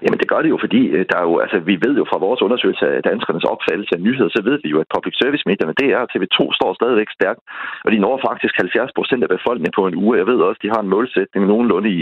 [0.04, 2.24] Jamen det gør det jo, fordi øh, der er jo, altså, vi ved jo fra
[2.26, 5.78] vores undersøgelse af danskernes opfattelse af nyheder, så ved vi jo, at public service medierne,
[5.80, 7.42] DR er TV2 står stadigvæk stærkt,
[7.86, 10.18] og de når faktisk 70 procent af befolkningen på en uge.
[10.22, 12.00] Jeg ved også, de har en målsætning nogenlunde i,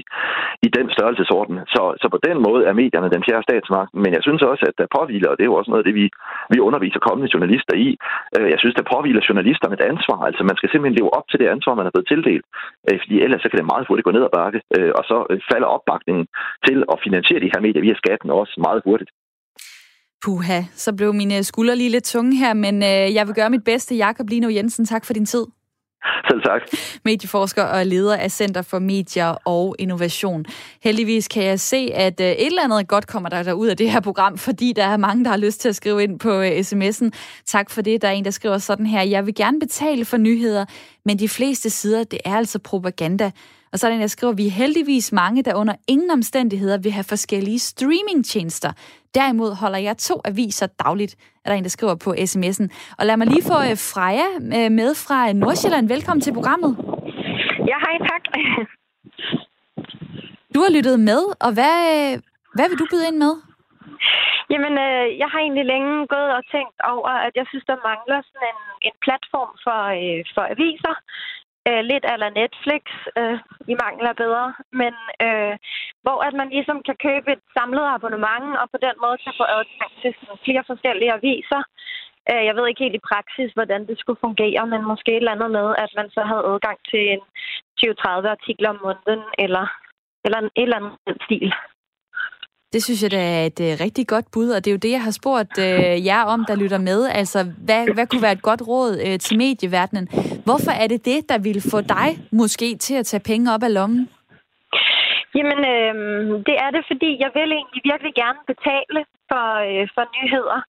[0.68, 1.56] i den størrelsesorden.
[1.74, 3.92] Så, så på den måde er medierne den fjerde statsmagt.
[4.04, 5.96] Men jeg synes også, at der påviler, og det er jo også noget af det,
[6.02, 6.06] vi,
[6.54, 7.90] vi underviser kommende journalister i,
[8.36, 10.20] øh, jeg synes, der påviler journalisterne et ansvar.
[10.30, 12.46] Altså man skal simpelthen leve op til det ansvar, man er blevet tildelt.
[12.88, 14.60] Øh, fordi ellers så kan det meget hurtigt gå ned ad bakke,
[15.00, 15.18] og så
[15.52, 16.26] falder opbakningen
[16.68, 19.12] til at finansiere de her medier via skatten også meget hurtigt.
[20.24, 23.64] Puha, så blev mine skuldre lige lidt tunge her, men øh, jeg vil gøre mit
[23.64, 23.96] bedste.
[23.96, 25.46] Jakob Lino Jensen, tak for din tid.
[26.30, 26.62] Selv tak.
[27.06, 30.46] Medieforsker og leder af Center for Medier og Innovation.
[30.84, 33.92] Heldigvis kan jeg se, at øh, et eller andet godt kommer der ud af det
[33.92, 36.60] her program, fordi der er mange, der har lyst til at skrive ind på øh,
[36.60, 37.10] sms'en.
[37.46, 38.02] Tak for det.
[38.02, 39.02] Der er en, der skriver sådan her.
[39.02, 40.66] Jeg vil gerne betale for nyheder,
[41.06, 43.32] men de fleste sider, det er altså propaganda.
[43.72, 46.92] Og så er den, jeg skriver, vi er heldigvis mange, der under ingen omstændigheder vil
[46.92, 48.72] have forskellige streamingtjenester.
[49.16, 51.16] Derimod holder jeg to aviser dagligt,
[51.46, 52.96] er der en, der skriver på sms'en.
[53.00, 55.88] Og lad mig lige få øh, Freja øh, med fra Nordsjælland.
[55.88, 56.72] Velkommen til programmet.
[57.72, 58.24] Ja, hej, tak.
[60.54, 61.78] Du har lyttet med, og hvad,
[62.56, 63.34] hvad vil du byde ind med?
[64.52, 68.20] Jamen, øh, jeg har egentlig længe gået og tænkt over, at jeg synes, der mangler
[68.28, 70.96] sådan en, en platform for, øh, for aviser
[71.68, 72.84] øh, lidt eller Netflix,
[73.20, 73.38] øh,
[73.72, 74.48] i mangler bedre,
[74.82, 74.94] men
[75.26, 75.56] øh,
[76.04, 79.46] hvor at man ligesom kan købe et samlet abonnement, og på den måde kan få
[79.58, 80.12] adgang til
[80.46, 81.62] flere forskellige aviser.
[82.32, 85.36] Øh, jeg ved ikke helt i praksis, hvordan det skulle fungere, men måske et eller
[85.36, 87.22] andet med, at man så havde adgang til en
[87.82, 89.66] 20-30 artikler om måneden, eller,
[90.26, 91.50] eller en, et eller andet stil.
[92.74, 94.92] Det synes jeg da er et øh, rigtig godt bud, og det er jo det,
[94.98, 97.00] jeg har spurgt øh, jer om, der lytter med.
[97.20, 100.06] Altså, hvad, hvad kunne være et godt råd øh, til medieverdenen?
[100.48, 103.74] Hvorfor er det det, der vil få dig måske til at tage penge op af
[103.74, 104.10] lommen?
[105.38, 105.94] Jamen, øh,
[106.48, 109.00] det er det, fordi jeg vil egentlig virkelig gerne betale
[109.30, 110.60] for, øh, for nyheder.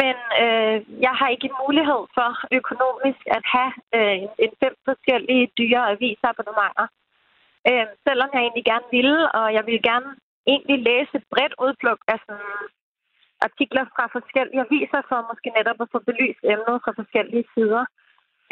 [0.00, 0.76] Men øh,
[1.06, 6.86] jeg har ikke mulighed for økonomisk at have øh, en fem forskellige dyre avisabonnementer.
[7.68, 10.10] Øh, selvom jeg egentlig gerne ville, og jeg vil gerne
[10.52, 12.52] egentlig læse et bredt udpluk af sådan
[13.48, 17.84] artikler fra forskellige aviser, for måske netop at få belyst emnet fra forskellige sider.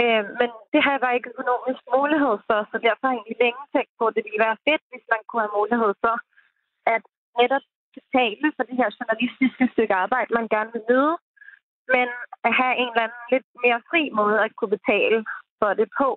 [0.02, 3.42] Øh, men det har jeg bare ikke økonomisk mulighed for, så derfor har jeg egentlig
[3.44, 6.16] længe tænkt på, at det ville være fedt, hvis man kunne have mulighed for
[6.94, 7.02] at
[7.40, 7.64] netop
[7.96, 11.14] betale for det her journalistiske stykke arbejde, man gerne vil nyde,
[11.94, 12.08] men
[12.46, 15.18] at have en eller anden lidt mere fri måde at kunne betale
[15.60, 16.08] for det på.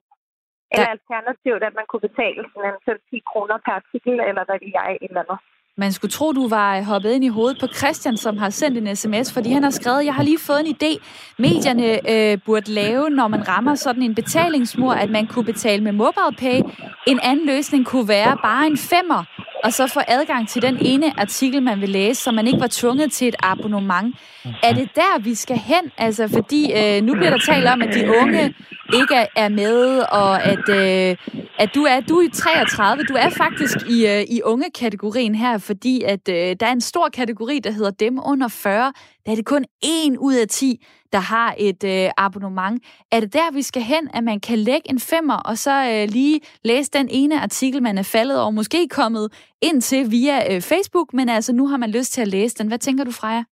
[0.73, 0.95] Eller ja.
[0.97, 4.87] alternativt, at man kunne betale sådan en 10 kroner per artikel, eller hvad vil jeg,
[5.01, 5.39] et eller andet.
[5.79, 8.95] Man skulle tro, du var hoppet ind i hovedet på Christian, som har sendt en
[8.95, 10.97] sms, fordi han har skrevet, jeg har lige fået en idé.
[11.37, 15.91] Medierne øh, burde lave, når man rammer sådan en betalingsmur, at man kunne betale med
[15.91, 16.61] MobilePay.
[17.07, 19.23] En anden løsning kunne være bare en femmer,
[19.67, 22.69] og så få adgang til den ene artikel, man vil læse, så man ikke var
[22.71, 24.15] tvunget til et abonnement.
[24.63, 25.91] Er det der, vi skal hen?
[25.97, 28.53] Altså, fordi øh, nu bliver der talt om, at de unge
[28.93, 31.15] ikke er med, og at, øh,
[31.59, 33.03] at du er du er 33.
[33.03, 37.09] Du er faktisk i, øh, i unge-kategorien her, fordi at øh, der er en stor
[37.13, 38.93] kategori, der hedder dem under 40.
[39.27, 42.77] Der er det kun en ud af 10, der har et øh, abonnement.
[43.15, 46.03] Er det der, vi skal hen, at man kan lægge en femmer, og så øh,
[46.17, 46.37] lige
[46.69, 49.25] læse den ene artikel, man er faldet over, måske kommet
[49.67, 52.67] ind til via øh, Facebook, men altså nu har man lyst til at læse den.
[52.67, 53.43] Hvad tænker du, Freja?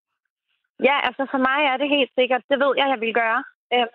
[0.87, 2.43] Ja, altså for mig er det helt sikkert.
[2.51, 3.41] Det ved jeg, jeg vil gøre.
[3.73, 3.87] Øh,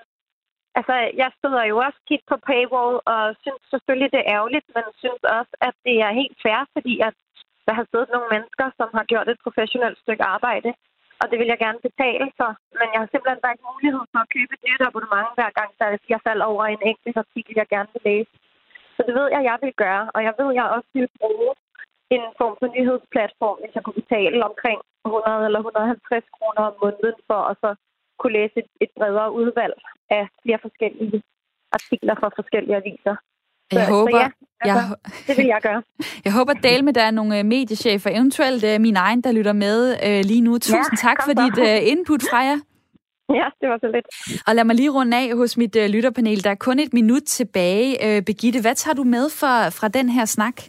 [0.79, 4.85] altså, jeg støder jo også tit på paywall, og synes selvfølgelig, det er ærgerligt, men
[5.03, 7.15] synes også, at det er helt fair, fordi at
[7.67, 10.71] der har siddet nogle mennesker, som har gjort et professionelt stykke arbejde,
[11.21, 12.51] og det vil jeg gerne betale for.
[12.79, 15.71] Men jeg har simpelthen bare ikke mulighed for at købe et nyt abonnement, hver gang
[15.79, 18.33] der jeg falder over en enkelt artikel, jeg gerne vil læse.
[18.97, 21.53] Så det ved jeg, jeg vil gøre, og jeg ved, jeg også vil bruge
[22.17, 27.19] en form for nyhedsplatform, hvis jeg kunne betale omkring 100 eller 150 kroner om måneden
[27.29, 27.71] for at så
[28.19, 29.75] kunne læse et, et bredere udvalg
[30.17, 31.23] af flere forskellige
[31.77, 33.17] artikler fra forskellige aviser.
[33.73, 34.31] Så, jeg håber, så
[34.65, 35.83] ja, altså, jeg, det vil jeg gøre.
[36.25, 39.53] Jeg håber, at med, der er nogle øh, mediechefer, eventuelt uh, min egen, der lytter
[39.53, 40.59] med uh, lige nu.
[40.59, 42.57] Tusind ja, tak for dit uh, input, Freja.
[43.41, 44.07] Ja, det var så lidt.
[44.47, 46.45] Og lad mig lige runde af hos mit øh, lytterpanel.
[46.45, 48.07] Der er kun et minut tilbage.
[48.07, 50.63] Øh, Begitte, hvad tager du med fra, fra den her snak?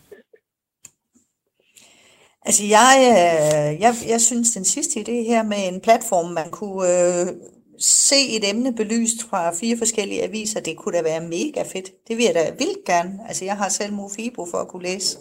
[2.46, 6.84] Altså jeg, øh, jeg, jeg synes den sidste idé her med en platform, man kunne
[6.84, 7.28] øh,
[7.82, 12.08] se et emne belyst fra fire forskellige aviser, det kunne da være mega fedt.
[12.08, 13.20] Det vil jeg da vildt gerne.
[13.28, 15.18] Altså jeg har selv Mofibo for at kunne læse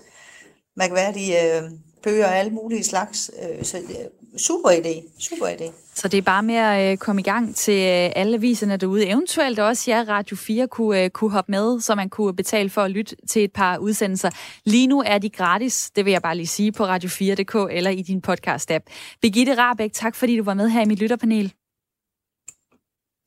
[0.77, 1.63] mærkværdige øh,
[2.03, 3.31] bøger af alle mulige slags.
[3.43, 5.73] Øh, så øh, super idé, super idé.
[5.95, 9.07] Så det er bare med at øh, komme i gang til øh, alle aviserne derude.
[9.07, 12.83] Eventuelt også ja, Radio 4 kunne, øh, kunne hoppe med, så man kunne betale for
[12.83, 14.31] at lytte til et par udsendelser.
[14.65, 18.03] Lige nu er de gratis, det vil jeg bare lige sige, på radio4.dk eller i
[18.03, 18.85] din podcast-app.
[19.21, 21.53] Birgitte Rabeck, tak fordi du var med her i mit lytterpanel.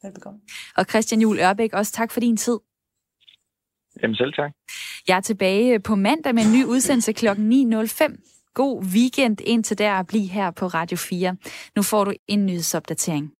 [0.04, 0.40] Velbekomme.
[0.78, 2.60] Og Christian Juhl Ørbæk, også tak for din tid.
[4.02, 4.52] Jamen selv tak.
[5.08, 7.28] Jeg er tilbage på mandag med en ny udsendelse kl.
[7.28, 8.52] 9.05.
[8.54, 11.36] God weekend indtil der at blive her på Radio 4.
[11.76, 13.32] Nu får du en nyhedsopdatering.